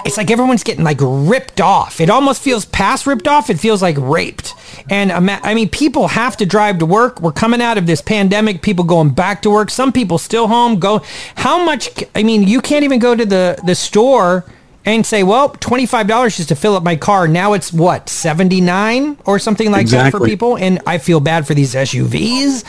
it's 0.05 0.17
like 0.17 0.29
everyone's 0.31 0.63
getting 0.63 0.83
like 0.83 0.97
ripped 1.01 1.61
off. 1.61 2.01
It 2.01 2.09
almost 2.09 2.41
feels 2.41 2.65
past 2.65 3.07
ripped 3.07 3.27
off. 3.27 3.49
It 3.49 3.59
feels 3.59 3.81
like 3.81 3.95
raped. 3.97 4.53
And 4.89 5.11
I 5.11 5.53
mean, 5.53 5.69
people 5.69 6.09
have 6.09 6.37
to 6.37 6.45
drive 6.45 6.79
to 6.79 6.85
work. 6.85 7.21
We're 7.21 7.31
coming 7.31 7.61
out 7.61 7.77
of 7.77 7.87
this 7.87 8.01
pandemic. 8.01 8.61
People 8.61 8.83
going 8.83 9.09
back 9.11 9.41
to 9.43 9.49
work. 9.49 9.69
Some 9.69 9.91
people 9.91 10.17
still 10.17 10.47
home. 10.47 10.79
Go. 10.79 11.03
How 11.35 11.63
much? 11.63 12.03
I 12.15 12.23
mean, 12.23 12.43
you 12.43 12.61
can't 12.61 12.83
even 12.83 12.99
go 12.99 13.15
to 13.15 13.25
the 13.25 13.59
the 13.65 13.75
store 13.75 14.45
and 14.87 15.05
say, 15.05 15.21
"Well, 15.21 15.49
twenty 15.49 15.85
five 15.85 16.07
dollars 16.07 16.37
just 16.37 16.49
to 16.49 16.55
fill 16.55 16.75
up 16.75 16.81
my 16.83 16.95
car." 16.95 17.27
Now 17.27 17.53
it's 17.53 17.71
what 17.71 18.09
seventy 18.09 18.61
nine 18.61 19.17
or 19.25 19.37
something 19.37 19.71
like 19.71 19.87
that 19.89 20.11
for 20.11 20.21
people. 20.25 20.57
And 20.57 20.79
I 20.87 20.97
feel 20.97 21.19
bad 21.19 21.45
for 21.45 21.53
these 21.53 21.75
SUVs. 21.75 22.63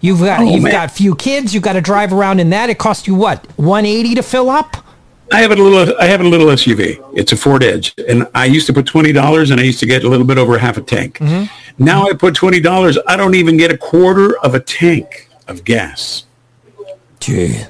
You've 0.00 0.20
got 0.20 0.40
Oh, 0.40 0.44
you've 0.44 0.62
man. 0.62 0.72
got 0.72 0.90
few 0.90 1.14
kids. 1.14 1.52
You've 1.52 1.62
got 1.62 1.72
to 1.74 1.80
drive 1.80 2.12
around 2.12 2.38
in 2.40 2.50
that. 2.50 2.70
It 2.70 2.78
costs 2.78 3.06
you 3.06 3.14
what 3.14 3.46
one 3.58 3.84
eighty 3.84 4.14
to 4.14 4.22
fill 4.22 4.48
up. 4.48 4.76
I 5.32 5.40
have 5.40 5.50
a 5.50 5.56
little. 5.56 5.96
I 5.98 6.04
have 6.06 6.20
a 6.20 6.24
little 6.24 6.46
SUV. 6.48 7.02
It's 7.14 7.32
a 7.32 7.36
Ford 7.36 7.62
Edge, 7.64 7.94
and 8.08 8.28
I 8.34 8.44
used 8.44 8.66
to 8.68 8.72
put 8.72 8.86
twenty 8.86 9.12
dollars, 9.12 9.50
and 9.50 9.58
I 9.60 9.64
used 9.64 9.80
to 9.80 9.86
get 9.86 10.04
a 10.04 10.08
little 10.08 10.26
bit 10.26 10.38
over 10.38 10.56
half 10.58 10.76
a 10.76 10.82
tank. 10.82 11.20
Now 11.78 12.06
I 12.06 12.12
put 12.12 12.34
twenty 12.34 12.60
dollars. 12.60 12.98
I 13.06 13.16
don't 13.16 13.34
even 13.34 13.56
get 13.56 13.72
a 13.72 13.76
quarter 13.78 14.38
of 14.38 14.54
a 14.54 14.60
tank 14.60 15.28
of 15.48 15.64
gas. 15.64 16.24
Gee. 17.20 17.62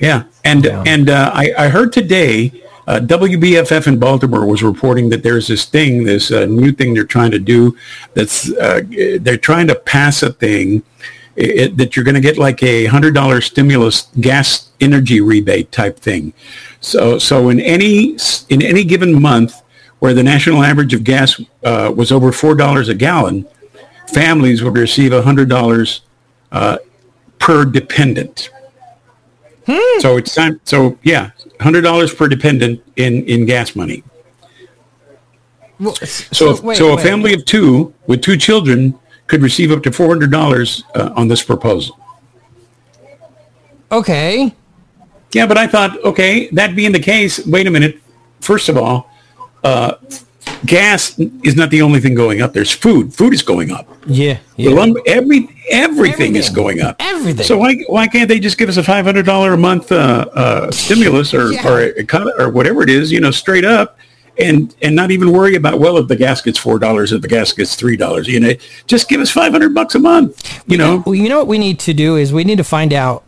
Yeah, 0.00 0.24
and 0.44 0.66
and 0.66 1.08
uh, 1.10 1.30
I, 1.34 1.52
I 1.58 1.68
heard 1.68 1.92
today 1.92 2.62
uh, 2.86 3.00
WBFF 3.00 3.86
in 3.86 3.98
Baltimore 3.98 4.44
was 4.46 4.62
reporting 4.62 5.08
that 5.10 5.22
there's 5.22 5.48
this 5.48 5.64
thing, 5.64 6.04
this 6.04 6.30
uh, 6.30 6.44
new 6.46 6.72
thing 6.72 6.94
they're 6.94 7.04
trying 7.04 7.30
to 7.30 7.38
do. 7.38 7.76
That's 8.14 8.52
uh, 8.52 8.82
they're 9.20 9.38
trying 9.38 9.68
to 9.68 9.74
pass 9.74 10.22
a 10.22 10.32
thing 10.32 10.82
it, 11.36 11.76
that 11.76 11.96
you're 11.96 12.04
going 12.04 12.14
to 12.14 12.20
get 12.20 12.38
like 12.38 12.62
a 12.62 12.86
hundred 12.86 13.14
dollar 13.14 13.40
stimulus 13.40 14.08
gas 14.20 14.70
energy 14.80 15.20
rebate 15.20 15.72
type 15.72 15.98
thing. 15.98 16.32
So 16.80 17.18
so 17.18 17.48
in 17.48 17.60
any 17.60 18.16
in 18.48 18.62
any 18.62 18.84
given 18.84 19.20
month 19.20 19.62
where 19.98 20.14
the 20.14 20.22
national 20.22 20.62
average 20.62 20.92
of 20.94 21.04
gas 21.04 21.40
uh, 21.64 21.92
was 21.94 22.12
over 22.12 22.32
four 22.32 22.54
dollars 22.54 22.88
a 22.88 22.94
gallon, 22.94 23.46
families 24.12 24.62
would 24.62 24.76
receive 24.76 25.12
a 25.12 25.22
hundred 25.22 25.48
dollars 25.48 26.02
uh, 26.52 26.78
per 27.38 27.64
dependent. 27.64 28.50
So 30.00 30.18
it's 30.18 30.34
time. 30.34 30.60
So 30.64 30.98
yeah, 31.02 31.30
hundred 31.64 31.82
dollars 31.82 32.14
per 32.14 32.28
dependent 32.28 32.80
in 32.96 33.24
in 33.24 33.44
gas 33.46 33.74
money. 33.74 34.04
Well, 35.80 35.94
So 35.96 36.50
if, 36.50 36.62
wait, 36.62 36.76
so 36.76 36.92
a 36.92 36.96
wait. 36.96 37.02
family 37.02 37.34
of 37.34 37.44
two 37.44 37.92
with 38.06 38.22
two 38.22 38.36
children 38.36 38.96
could 39.26 39.42
receive 39.42 39.72
up 39.72 39.82
to 39.82 39.90
four 39.90 40.06
hundred 40.08 40.30
dollars 40.30 40.84
uh, 40.94 41.10
on 41.16 41.26
this 41.26 41.42
proposal. 41.42 41.98
Okay. 43.90 44.54
Yeah, 45.32 45.46
but 45.46 45.58
I 45.58 45.66
thought, 45.66 46.02
okay, 46.04 46.48
that 46.50 46.76
being 46.76 46.92
the 46.92 47.00
case, 47.00 47.44
wait 47.46 47.66
a 47.66 47.70
minute. 47.70 48.00
First 48.40 48.68
of 48.68 48.76
all, 48.76 49.10
uh, 49.64 49.94
gas 50.66 51.18
is 51.18 51.56
not 51.56 51.70
the 51.70 51.82
only 51.82 52.00
thing 52.00 52.14
going 52.14 52.42
up. 52.42 52.52
There's 52.52 52.70
food. 52.70 53.12
Food 53.14 53.34
is 53.34 53.42
going 53.42 53.70
up. 53.70 53.88
Yeah. 54.06 54.38
Yeah. 54.56 54.70
lumber, 54.70 55.00
every 55.06 55.48
everything, 55.70 56.36
is 56.36 56.48
going 56.50 56.80
up. 56.80 56.96
Everything. 57.00 57.44
So 57.44 57.58
why 57.58 57.76
why 57.88 58.06
can't 58.06 58.28
they 58.28 58.38
just 58.38 58.58
give 58.58 58.68
us 58.68 58.76
a 58.76 58.82
five 58.82 59.04
hundred 59.04 59.26
dollar 59.26 59.54
a 59.54 59.58
month 59.58 59.90
uh, 59.92 60.26
uh, 60.32 60.70
stimulus 60.70 61.34
or 61.34 61.52
Yeah. 61.52 61.68
or 61.68 61.80
a, 61.80 62.42
or 62.44 62.50
whatever 62.50 62.82
it 62.82 62.90
is, 62.90 63.10
you 63.10 63.20
know, 63.20 63.30
straight 63.30 63.64
up, 63.64 63.98
and 64.38 64.74
and 64.82 64.94
not 64.94 65.10
even 65.10 65.32
worry 65.32 65.56
about 65.56 65.80
well 65.80 65.96
if 65.98 66.08
the 66.08 66.16
gas 66.16 66.40
gets 66.40 66.58
four 66.58 66.78
dollars 66.78 67.12
if 67.12 67.22
the 67.22 67.28
gas 67.28 67.52
gets 67.52 67.74
three 67.74 67.96
dollars, 67.96 68.28
you 68.28 68.40
know, 68.40 68.52
just 68.86 69.08
give 69.08 69.20
us 69.20 69.30
five 69.30 69.52
hundred 69.52 69.74
bucks 69.74 69.94
a 69.94 69.98
month, 69.98 70.62
you 70.66 70.76
know. 70.78 71.02
Well, 71.04 71.14
you 71.14 71.28
know 71.28 71.38
what 71.38 71.48
we 71.48 71.58
need 71.58 71.78
to 71.80 71.92
do 71.94 72.16
is 72.16 72.32
we 72.32 72.44
need 72.44 72.58
to 72.58 72.64
find 72.64 72.92
out 72.92 73.23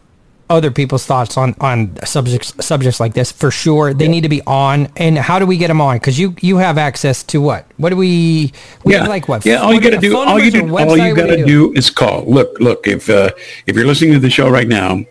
other 0.48 0.70
people's 0.70 1.04
thoughts 1.04 1.36
on 1.36 1.54
on 1.60 1.96
subjects 2.04 2.54
subjects 2.64 3.00
like 3.00 3.14
this 3.14 3.32
for 3.32 3.50
sure. 3.50 3.92
They 3.92 4.06
need 4.08 4.22
to 4.22 4.28
be 4.28 4.42
on. 4.46 4.88
And 4.96 5.18
how 5.18 5.38
do 5.38 5.46
we 5.46 5.56
get 5.56 5.68
them 5.68 5.80
on? 5.80 5.96
Because 5.96 6.18
you 6.18 6.34
you 6.40 6.58
have 6.58 6.76
access 6.78 7.22
to 7.24 7.40
what? 7.40 7.66
What 7.76 7.90
do 7.90 7.96
we? 7.96 8.52
We 8.84 8.92
yeah, 8.92 9.00
have 9.00 9.08
like 9.08 9.28
what? 9.28 9.44
Yeah, 9.44 9.56
all 9.56 9.74
you 9.74 9.80
got 9.80 9.90
to 9.90 9.98
do, 9.98 10.16
all 10.16 10.38
you 10.38 10.50
do, 10.50 10.76
all 10.76 10.96
you 10.96 11.14
got 11.14 11.26
to 11.26 11.36
do? 11.36 11.46
do 11.46 11.72
is 11.74 11.90
call. 11.90 12.24
Look, 12.24 12.58
look, 12.60 12.86
if 12.86 13.10
uh, 13.10 13.30
if 13.66 13.76
you're 13.76 13.86
listening 13.86 14.12
to 14.12 14.20
the 14.20 14.30
show 14.30 14.48
right 14.48 14.68
now, 14.68 15.04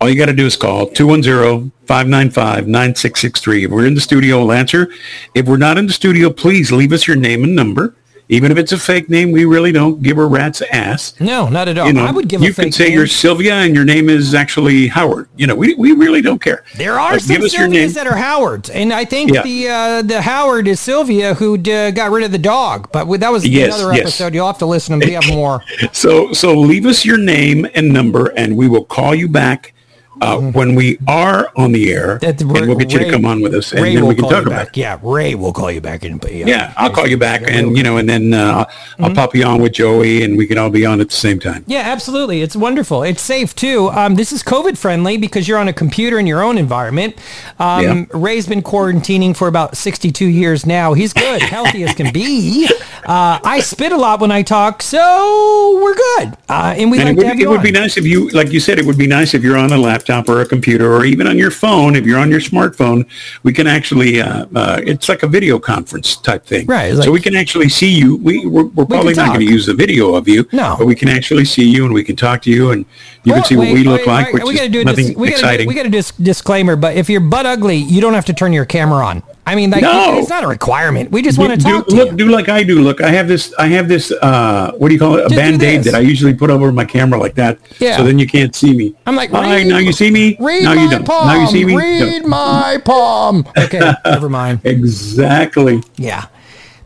all 0.00 0.08
you 0.08 0.16
got 0.16 0.26
to 0.26 0.32
do 0.32 0.46
is 0.46 0.56
call 0.56 0.88
210-595-9663. 0.88 3.66
If 3.66 3.70
we're 3.70 3.86
in 3.86 3.94
the 3.94 4.00
studio, 4.00 4.38
we'll 4.38 4.50
answer. 4.50 4.88
If 5.34 5.46
we're 5.46 5.58
not 5.58 5.78
in 5.78 5.86
the 5.86 5.92
studio, 5.92 6.30
please 6.30 6.72
leave 6.72 6.92
us 6.92 7.06
your 7.06 7.16
name 7.16 7.44
and 7.44 7.54
number. 7.54 7.94
Even 8.32 8.50
if 8.50 8.56
it's 8.56 8.72
a 8.72 8.78
fake 8.78 9.10
name, 9.10 9.30
we 9.30 9.44
really 9.44 9.72
don't 9.72 10.02
give 10.02 10.16
a 10.16 10.24
rat's 10.24 10.62
ass. 10.72 11.12
No, 11.20 11.48
not 11.48 11.68
at 11.68 11.76
all. 11.76 11.86
You 11.86 11.92
know, 11.92 12.04
I 12.06 12.10
would 12.10 12.28
give 12.28 12.40
you 12.40 12.48
a 12.50 12.52
fake 12.54 12.64
could 12.66 12.74
say 12.74 12.84
name. 12.88 12.94
you're 12.94 13.06
Sylvia 13.06 13.56
and 13.56 13.74
your 13.74 13.84
name 13.84 14.08
is 14.08 14.34
actually 14.34 14.86
Howard. 14.86 15.28
You 15.36 15.46
know, 15.46 15.54
we, 15.54 15.74
we 15.74 15.92
really 15.92 16.22
don't 16.22 16.40
care. 16.40 16.64
There 16.76 16.98
are 16.98 17.12
But 17.12 17.22
some 17.22 17.36
Sylvias 17.42 17.92
that 17.94 18.06
are 18.06 18.16
Howards, 18.16 18.70
and 18.70 18.90
I 18.92 19.04
think 19.04 19.32
Yeah. 19.34 19.42
the 19.42 19.68
uh, 19.68 20.02
the 20.02 20.22
Howard 20.22 20.66
is 20.66 20.80
Sylvia 20.80 21.34
who 21.34 21.56
uh, 21.56 21.90
got 21.90 22.10
rid 22.10 22.24
of 22.24 22.32
the 22.32 22.38
dog. 22.38 22.88
But 22.90 23.06
we- 23.06 23.18
that 23.18 23.30
was 23.30 23.46
Yes, 23.46 23.76
another 23.78 23.92
yes. 23.94 24.00
episode. 24.02 24.34
You'll 24.34 24.46
have 24.46 24.58
to 24.58 24.66
listen 24.66 24.98
to. 24.98 25.06
We 25.06 25.12
have 25.12 25.28
more. 25.32 25.62
So 25.92 26.32
so 26.32 26.54
leave 26.58 26.86
us 26.86 27.04
your 27.04 27.18
name 27.18 27.66
and 27.74 27.92
number, 27.92 28.28
and 28.36 28.56
we 28.56 28.66
will 28.66 28.84
call 28.86 29.14
you 29.14 29.28
back 29.28 29.74
uh, 30.22 30.38
when 30.58 30.74
we 30.74 30.98
are 31.08 31.50
on 31.56 31.72
the 31.72 31.92
air, 31.92 32.18
That- 32.22 32.40
and 32.40 32.50
we'll 32.68 32.76
get 32.76 32.92
you 32.92 32.98
to 33.00 33.10
come 33.10 33.24
on 33.24 33.40
with 33.40 33.54
us, 33.54 33.72
and 33.72 33.82
Ray 33.82 33.94
then 33.96 34.06
we 34.06 34.14
can 34.14 34.28
talk 34.28 34.46
about 34.46 34.68
it. 34.68 34.76
Yeah, 34.76 34.98
Ray 35.02 35.34
will 35.34 35.52
call 35.52 35.70
you 35.70 35.80
back 35.80 36.04
and 36.04 36.22
yeah. 36.30 36.46
Yeah, 36.46 36.72
I'll 36.76 36.90
call 36.90 37.06
you 37.06 37.16
back, 37.18 37.42
and 37.46 37.76
you 37.76 37.82
know, 37.82 37.96
and 37.98 38.08
then 38.08 38.32
uh, 38.34 38.64
I'll 38.64 38.66
Mm-hmm. 39.06 39.14
pop 39.14 39.34
you 39.34 39.44
on 39.44 39.60
with 39.60 39.72
Joey, 39.72 40.22
and 40.24 40.36
we 40.38 40.46
can 40.46 40.58
all 40.58 40.70
be 40.70 40.86
on 40.86 41.00
at 41.00 41.08
the 41.08 41.14
same 41.14 41.38
time. 41.40 41.64
Yeah, 41.66 41.80
absolutely. 41.80 42.40
It's 42.42 42.54
wonderful. 42.56 43.02
It's 43.02 43.20
safe 43.22 43.54
too. 43.54 43.90
Um, 43.90 44.14
this 44.14 44.32
is 44.32 44.42
COVID 44.42 44.78
friendly 44.78 45.16
because 45.16 45.48
you're 45.48 45.58
on 45.58 45.68
a 45.68 45.72
computer 45.72 46.18
in 46.18 46.26
your 46.26 46.42
own 46.42 46.56
environment. 46.58 47.16
Um, 47.58 47.82
Yeah. 47.82 48.04
Ray's 48.12 48.46
been 48.46 48.62
quarantining 48.62 49.36
for 49.36 49.48
about 49.48 49.76
62 49.76 50.24
years 50.26 50.64
now. 50.66 50.94
He's 50.94 51.12
good, 51.12 51.42
healthy 51.56 51.82
as 51.84 51.94
can 51.94 52.12
be. 52.12 52.68
Uh, 53.04 53.38
I 53.42 53.60
spit 53.60 53.92
a 53.92 53.96
lot 53.96 54.20
when 54.20 54.30
I 54.30 54.42
talk, 54.42 54.82
so 54.82 55.80
we're 55.82 55.94
good. 55.94 56.36
Uh, 56.48 56.74
and 56.78 56.90
we 56.90 56.98
And 57.00 57.08
like 57.08 57.16
it 57.18 57.20
to 57.20 57.26
have 57.26 57.36
would, 57.36 57.42
it 57.42 57.48
would 57.48 57.58
on. 57.58 57.64
be 57.64 57.72
nice 57.72 57.96
if 57.96 58.04
you, 58.06 58.28
like 58.30 58.52
you 58.52 58.60
said, 58.60 58.78
it 58.78 58.84
would 58.86 58.98
be 58.98 59.08
nice 59.08 59.34
if 59.34 59.42
you're 59.42 59.56
on 59.58 59.72
a 59.72 59.78
laptop 59.78 60.11
or 60.28 60.40
a 60.40 60.46
computer 60.46 60.92
or 60.92 61.04
even 61.04 61.26
on 61.26 61.38
your 61.38 61.50
phone. 61.50 61.96
If 61.96 62.04
you're 62.06 62.18
on 62.18 62.30
your 62.30 62.40
smartphone, 62.40 63.06
we 63.42 63.52
can 63.52 63.66
actually, 63.66 64.20
uh, 64.20 64.46
uh, 64.54 64.80
it's 64.84 65.08
like 65.08 65.22
a 65.22 65.26
video 65.26 65.58
conference 65.58 66.16
type 66.16 66.44
thing. 66.46 66.66
Right, 66.66 66.92
it's 66.92 67.04
so 67.04 67.10
we 67.10 67.20
can 67.20 67.34
actually 67.36 67.68
see 67.68 67.90
you. 67.90 68.16
We, 68.16 68.46
we're, 68.46 68.64
we're 68.64 68.84
probably 68.86 69.14
not 69.14 69.28
going 69.28 69.40
to 69.46 69.52
use 69.52 69.66
the 69.66 69.74
video 69.74 70.14
of 70.14 70.28
you. 70.28 70.46
No. 70.52 70.76
But 70.78 70.86
we 70.86 70.94
can 70.94 71.08
actually 71.08 71.44
see 71.44 71.68
you 71.68 71.84
and 71.84 71.94
we 71.94 72.04
can 72.04 72.16
talk 72.16 72.42
to 72.42 72.50
you 72.50 72.70
and 72.72 72.84
you 73.24 73.32
can 73.32 73.42
Oh, 73.42 73.46
see 73.46 73.56
what 73.56 73.72
we 73.72 73.84
look 73.84 74.00
wait, 74.00 74.06
like, 74.06 74.26
wait, 74.26 74.34
which 74.34 74.44
we 74.44 74.54
gotta 74.54 74.66
is 74.66 74.72
do 74.72 74.84
nothing 74.84 75.06
dis- 75.08 75.16
we 75.16 75.30
gotta 75.30 75.40
do- 75.40 75.46
exciting. 75.46 75.66
we 75.68 75.74
got 75.74 75.86
a 75.86 76.22
disclaimer, 76.22 76.76
but 76.76 76.96
if 76.96 77.08
you're 77.08 77.20
butt 77.20 77.46
ugly, 77.46 77.76
you 77.76 78.00
don't 78.00 78.14
have 78.14 78.24
to 78.26 78.32
turn 78.34 78.52
your 78.52 78.64
camera 78.64 79.04
on. 79.06 79.22
I 79.44 79.56
mean, 79.56 79.70
like, 79.70 79.82
No. 79.82 80.18
it's 80.18 80.28
not 80.28 80.44
a 80.44 80.46
requirement. 80.46 81.10
We 81.10 81.20
just 81.20 81.36
do, 81.36 81.46
want 81.48 81.60
to 81.60 81.66
do- 81.66 81.72
talk 81.78 81.86
to 81.88 81.94
look, 81.96 82.10
you. 82.12 82.16
do 82.16 82.28
like 82.28 82.48
I 82.48 82.62
do. 82.62 82.80
Look, 82.80 83.00
I 83.00 83.08
have 83.10 83.26
this. 83.26 83.52
I 83.58 83.66
have 83.68 83.88
this. 83.88 84.12
Uh, 84.12 84.70
what 84.78 84.86
do 84.88 84.94
you 84.94 85.00
call 85.00 85.16
it? 85.16 85.26
A 85.26 85.28
Just 85.28 85.34
band-aid 85.34 85.82
that 85.84 85.94
I 85.96 85.98
usually 85.98 86.32
put 86.32 86.48
over 86.48 86.70
my 86.70 86.84
camera 86.84 87.18
like 87.18 87.34
that. 87.34 87.58
Yeah. 87.80 87.96
So 87.96 88.04
then 88.04 88.20
you 88.20 88.26
can't 88.28 88.54
see 88.54 88.72
me. 88.72 88.94
I'm 89.04 89.16
like, 89.16 89.32
All 89.32 89.42
right, 89.42 89.56
read- 89.56 89.66
now 89.66 89.78
you 89.78 89.92
see 89.92 90.12
me. 90.12 90.36
Read 90.38 90.62
now 90.62 90.74
my 90.74 90.82
you 90.84 90.90
don't. 90.90 91.04
palm. 91.04 91.26
Now 91.26 91.40
you 91.40 91.46
see 91.48 91.64
me. 91.64 91.74
Read 91.76 92.22
No. 92.22 92.28
my 92.28 92.78
palm. 92.84 93.44
Okay, 93.58 93.80
never 94.04 94.28
mind. 94.28 94.60
Exactly. 94.62 95.82
Yeah, 95.96 96.26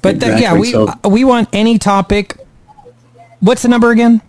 but 0.01 0.19
th- 0.19 0.41
yeah, 0.41 0.55
we 0.55 0.73
so- 0.73 0.89
uh, 1.05 1.09
we 1.11 1.25
want 1.25 1.51
any 1.53 1.79
topic. 1.79 2.39
What's 3.41 3.61
the 3.63 3.69
number 3.69 3.91
again? 3.91 4.23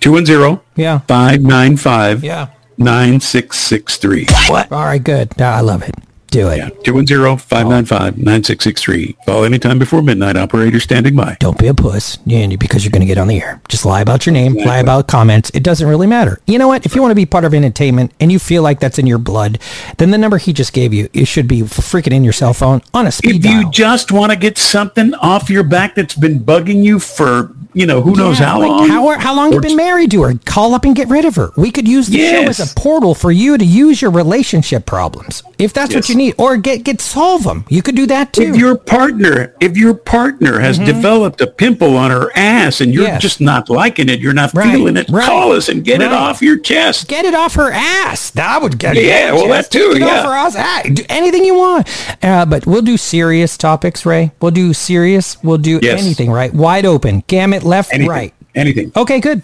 210 0.00 0.60
Yeah. 0.76 0.98
595 1.06 2.24
Yeah. 2.24 2.48
9663. 2.76 4.26
What? 4.48 4.72
All 4.72 4.84
right, 4.84 5.02
good. 5.02 5.40
I 5.40 5.60
love 5.60 5.82
it. 5.82 5.94
Do 6.30 6.48
it. 6.48 6.58
Yeah, 6.58 6.68
210-595-9663. 6.84 9.24
Call 9.26 9.44
anytime 9.44 9.78
before 9.78 10.02
midnight. 10.02 10.36
Operator 10.36 10.80
standing 10.80 11.16
by. 11.16 11.36
Don't 11.40 11.58
be 11.58 11.66
a 11.66 11.74
puss 11.74 12.18
yeah, 12.24 12.46
because 12.56 12.84
you're 12.84 12.92
going 12.92 13.00
to 13.00 13.06
get 13.06 13.18
on 13.18 13.28
the 13.28 13.40
air. 13.40 13.60
Just 13.68 13.84
lie 13.84 14.00
about 14.00 14.26
your 14.26 14.32
name, 14.32 14.54
lie 14.54 14.78
about 14.78 15.08
comments. 15.08 15.50
It 15.54 15.62
doesn't 15.62 15.86
really 15.88 16.06
matter. 16.06 16.40
You 16.46 16.58
know 16.58 16.68
what? 16.68 16.86
If 16.86 16.94
you 16.94 17.02
want 17.02 17.10
to 17.12 17.16
be 17.16 17.26
part 17.26 17.44
of 17.44 17.54
entertainment 17.54 18.12
and 18.20 18.30
you 18.30 18.38
feel 18.38 18.62
like 18.62 18.80
that's 18.80 18.98
in 18.98 19.06
your 19.06 19.18
blood, 19.18 19.58
then 19.98 20.10
the 20.10 20.18
number 20.18 20.38
he 20.38 20.52
just 20.52 20.72
gave 20.72 20.92
you, 20.94 21.08
it 21.12 21.26
should 21.26 21.48
be 21.48 21.60
freaking 21.62 22.12
in 22.12 22.24
your 22.24 22.32
cell 22.32 22.54
phone 22.54 22.80
on 22.94 23.06
a 23.06 23.12
speed 23.12 23.36
If 23.36 23.42
dial. 23.42 23.60
you 23.62 23.70
just 23.70 24.12
want 24.12 24.32
to 24.32 24.38
get 24.38 24.58
something 24.58 25.14
off 25.14 25.50
your 25.50 25.64
back 25.64 25.94
that's 25.94 26.14
been 26.14 26.40
bugging 26.40 26.82
you 26.82 26.98
for, 27.00 27.54
you 27.74 27.86
know, 27.86 28.00
who 28.00 28.14
knows 28.16 28.38
Yeah, 28.40 28.46
how 28.46 28.58
like 28.60 28.68
long. 28.68 28.88
How, 28.88 29.18
how 29.18 29.34
long 29.34 29.52
you 29.52 29.60
been 29.60 29.76
married 29.76 30.10
to 30.12 30.22
her? 30.22 30.34
Call 30.44 30.74
up 30.74 30.84
and 30.84 30.94
get 30.94 31.08
rid 31.08 31.24
of 31.24 31.36
her. 31.36 31.50
We 31.56 31.70
could 31.70 31.86
use 31.88 32.08
the 32.08 32.18
show 32.18 32.42
as 32.42 32.60
a 32.60 32.74
portal 32.78 33.14
for 33.14 33.30
you 33.32 33.56
to 33.58 33.64
use 33.64 34.00
your 34.02 34.10
relationship 34.10 34.86
problems, 34.86 35.42
if 35.58 35.72
that's 35.72 35.94
what 35.94 36.08
you 36.08 36.14
need, 36.14 36.34
or 36.38 36.56
get 36.56 36.84
get 36.84 37.00
solve 37.00 37.44
them. 37.44 37.64
You 37.68 37.82
could 37.82 37.96
do 37.96 38.06
that 38.06 38.32
too. 38.32 38.42
If 38.42 38.56
your 38.56 38.76
partner, 38.76 39.54
if 39.60 39.76
your 39.76 39.94
partner 39.94 40.58
has 40.60 40.78
developed 40.78 41.40
a 41.40 41.46
pimple 41.46 41.96
on 41.96 42.10
her 42.10 42.30
ass 42.36 42.80
and 42.80 42.92
you're 42.94 43.00
Mm-hmm. 43.00 43.14
Yes. 43.14 43.22
just 43.22 43.40
not 43.40 43.70
liking 43.70 44.08
it, 44.08 44.20
you're 44.20 44.34
not 44.34 44.52
Right, 44.52 44.70
feeling 44.72 44.96
it, 44.96 45.08
right, 45.08 45.24
call 45.26 45.52
us 45.52 45.68
and 45.68 45.82
get 45.84 46.02
it 46.02 46.12
off 46.12 46.42
your 46.42 46.58
chest. 46.58 47.08
get 47.08 47.24
it 47.24 47.34
off 47.34 47.54
her 47.54 47.72
ass. 47.72 48.30
That 48.32 48.60
would 48.62 48.78
get 48.78 48.96
it. 48.96 49.04
Yeah, 49.06 49.32
well, 49.32 49.48
that 49.48 49.70
too, 49.70 49.94
Get 49.94 50.00
yeah. 50.06 50.18
off 50.20 50.24
her 50.26 50.32
ass. 50.32 50.54
Ah, 50.58 50.82
do 50.92 51.02
anything 51.08 51.44
you 51.44 51.54
want. 51.54 51.88
Uh, 52.22 52.44
but 52.44 52.66
we'll 52.66 52.82
do 52.82 52.96
serious 52.98 53.56
topics, 53.56 54.04
Ray. 54.04 54.32
We'll 54.40 54.50
do 54.50 54.74
serious. 54.74 55.42
We'll 55.42 55.58
do 55.58 55.80
Yes. 55.82 56.02
anything, 56.02 56.30
right? 56.30 56.52
Wide 56.52 56.84
open, 56.84 57.24
gamut, 57.26 57.59
left, 57.62 57.92
Anything. 57.92 58.10
right. 58.10 58.34
Anything. 58.54 58.92
Okay, 58.96 59.20
good. 59.20 59.42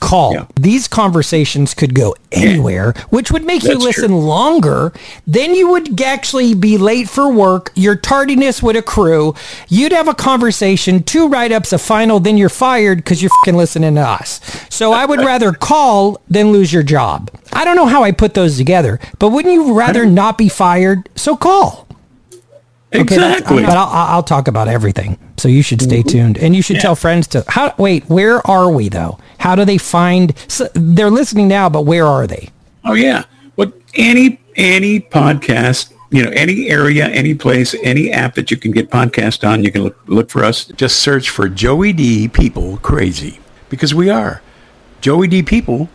Call. 0.00 0.32
Yeah. 0.32 0.46
These 0.54 0.86
conversations 0.86 1.74
could 1.74 1.92
go 1.92 2.14
anywhere, 2.30 2.92
which 3.10 3.32
would 3.32 3.44
make 3.44 3.64
you 3.64 3.76
listen 3.76 4.10
true. 4.10 4.16
longer. 4.20 4.92
Then 5.26 5.56
you 5.56 5.70
would 5.72 6.00
actually 6.00 6.54
be 6.54 6.78
late 6.78 7.08
for 7.08 7.28
work. 7.32 7.72
Your 7.74 7.96
tardiness 7.96 8.62
would 8.62 8.76
accrue. 8.76 9.34
You'd 9.68 9.90
have 9.90 10.06
a 10.06 10.14
conversation, 10.14 11.02
two 11.02 11.26
write-ups, 11.26 11.72
a 11.72 11.78
final, 11.78 12.20
then 12.20 12.38
you're 12.38 12.48
fired 12.48 12.98
because 12.98 13.20
you're 13.20 13.32
fucking 13.40 13.56
listening 13.56 13.96
to 13.96 14.02
us. 14.02 14.40
So 14.70 14.92
I 14.92 15.04
would 15.04 15.18
rather 15.32 15.50
call 15.52 16.20
than 16.30 16.52
lose 16.52 16.72
your 16.72 16.84
job. 16.84 17.32
I 17.52 17.64
don't 17.64 17.74
know 17.74 17.86
how 17.86 18.04
I 18.04 18.12
put 18.12 18.34
those 18.34 18.56
together, 18.56 19.00
but 19.18 19.30
wouldn't 19.30 19.52
you 19.52 19.76
rather 19.76 20.06
not 20.06 20.38
be 20.38 20.48
fired? 20.48 21.08
So 21.16 21.36
call. 21.36 21.87
Okay, 22.94 23.16
that's- 23.16 23.40
Exactly. 23.40 23.64
but 23.64 23.76
I'll, 23.76 23.86
I'll 23.86 24.06
I'll 24.16 24.22
talk 24.22 24.48
about 24.48 24.68
everything. 24.68 25.18
So 25.36 25.48
you 25.48 25.62
should 25.62 25.82
stay 25.82 26.00
mm-hmm. 26.00 26.08
tuned, 26.08 26.38
and 26.38 26.56
you 26.56 26.62
should 26.62 26.80
tell 26.80 26.96
friends 26.96 27.26
to. 27.28 27.44
How? 27.46 27.74
Wait, 27.78 28.08
where 28.08 28.44
are 28.46 28.70
we 28.70 28.88
though? 28.88 29.18
How 29.38 29.54
do 29.54 29.64
they 29.64 29.78
find? 29.78 30.34
So 30.48 30.68
they're 30.74 31.10
listening 31.10 31.48
now, 31.48 31.68
but 31.68 31.82
where 31.82 32.06
are 32.06 32.26
they? 32.26 32.48
Oh 32.84 32.94
yeah. 32.94 33.24
What 33.56 33.72
any 33.94 34.40
any 34.56 35.00
podcast, 35.00 35.92
you 36.10 36.24
know, 36.24 36.30
any 36.30 36.68
area, 36.68 37.06
any 37.06 37.34
place, 37.34 37.74
any 37.82 38.10
app 38.10 38.34
that 38.36 38.50
you 38.50 38.56
can 38.56 38.72
get 38.72 38.90
podcast 38.90 39.46
on, 39.46 39.62
you 39.62 39.70
can 39.70 39.84
look 39.84 39.98
look 40.06 40.30
for 40.30 40.42
us. 40.42 40.64
Just 40.64 41.00
search 41.00 41.28
for 41.28 41.48
Joey 41.48 41.92
D 41.92 42.26
People 42.28 42.78
Crazy 42.78 43.38
because 43.68 43.94
we 43.94 44.08
are 44.08 44.40
Joey 45.00 45.28
D 45.28 45.42
People 45.42 45.88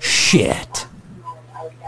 Shit. 0.00 0.88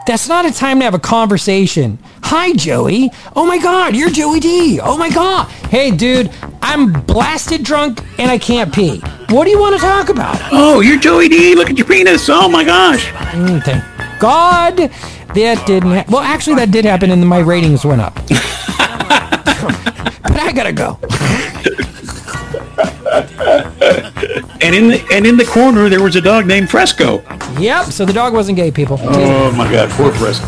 That's 0.07 0.29
not 0.29 0.47
a 0.47 0.53
time 0.53 0.79
to 0.79 0.85
have 0.85 0.95
a 0.95 1.01
conversation. 1.01 1.99
Hi, 2.23 2.53
Joey. 2.53 3.11
Oh 3.35 3.45
my 3.45 3.59
God, 3.59 3.97
you're 3.97 4.11
Joey 4.11 4.39
D. 4.39 4.79
Oh 4.81 4.97
my 4.97 5.11
God. 5.11 5.49
Hey, 5.69 5.91
dude, 5.91 6.31
I'm 6.63 6.93
blasted 6.93 7.65
drunk 7.65 8.01
and 8.17 8.31
I 8.31 8.39
can't 8.39 8.73
pee. 8.73 8.99
What 9.31 9.45
do 9.45 9.51
you 9.51 9.59
want 9.59 9.75
to 9.75 9.81
talk 9.81 10.09
about? 10.09 10.39
Oh, 10.53 10.79
you're 10.79 11.01
Joey 11.01 11.29
D. 11.29 11.57
Look 11.57 11.69
at 11.69 11.77
your 11.77 11.87
penis. 11.89 12.29
Oh 12.29 12.49
my 12.49 12.63
gosh. 12.63 13.07
Mm, 13.07 13.61
thank 13.65 14.21
God 14.21 14.91
that 15.35 15.67
didn't. 15.67 15.91
Ha- 15.93 16.05
well, 16.09 16.21
actually, 16.21 16.57
that 16.57 16.71
did 16.71 16.85
happen, 16.85 17.11
and 17.11 17.27
my 17.27 17.39
ratings 17.39 17.85
went 17.85 18.01
up. 18.01 18.19
But 19.67 20.41
I 20.41 20.53
gotta 20.53 20.73
go. 20.73 20.99
And 24.63 24.77
in 24.77 24.89
the 24.89 25.05
and 25.13 25.27
in 25.27 25.37
the 25.37 25.45
corner 25.45 25.89
there 25.89 26.01
was 26.01 26.15
a 26.15 26.21
dog 26.21 26.47
named 26.47 26.71
Fresco. 26.71 27.23
Yep. 27.59 27.87
So 27.87 28.05
the 28.05 28.13
dog 28.13 28.33
wasn't 28.33 28.57
gay, 28.57 28.71
people. 28.71 28.97
Oh 29.01 29.51
my 29.53 29.71
God, 29.71 29.91
poor 29.91 30.13
Fresco. 30.13 30.47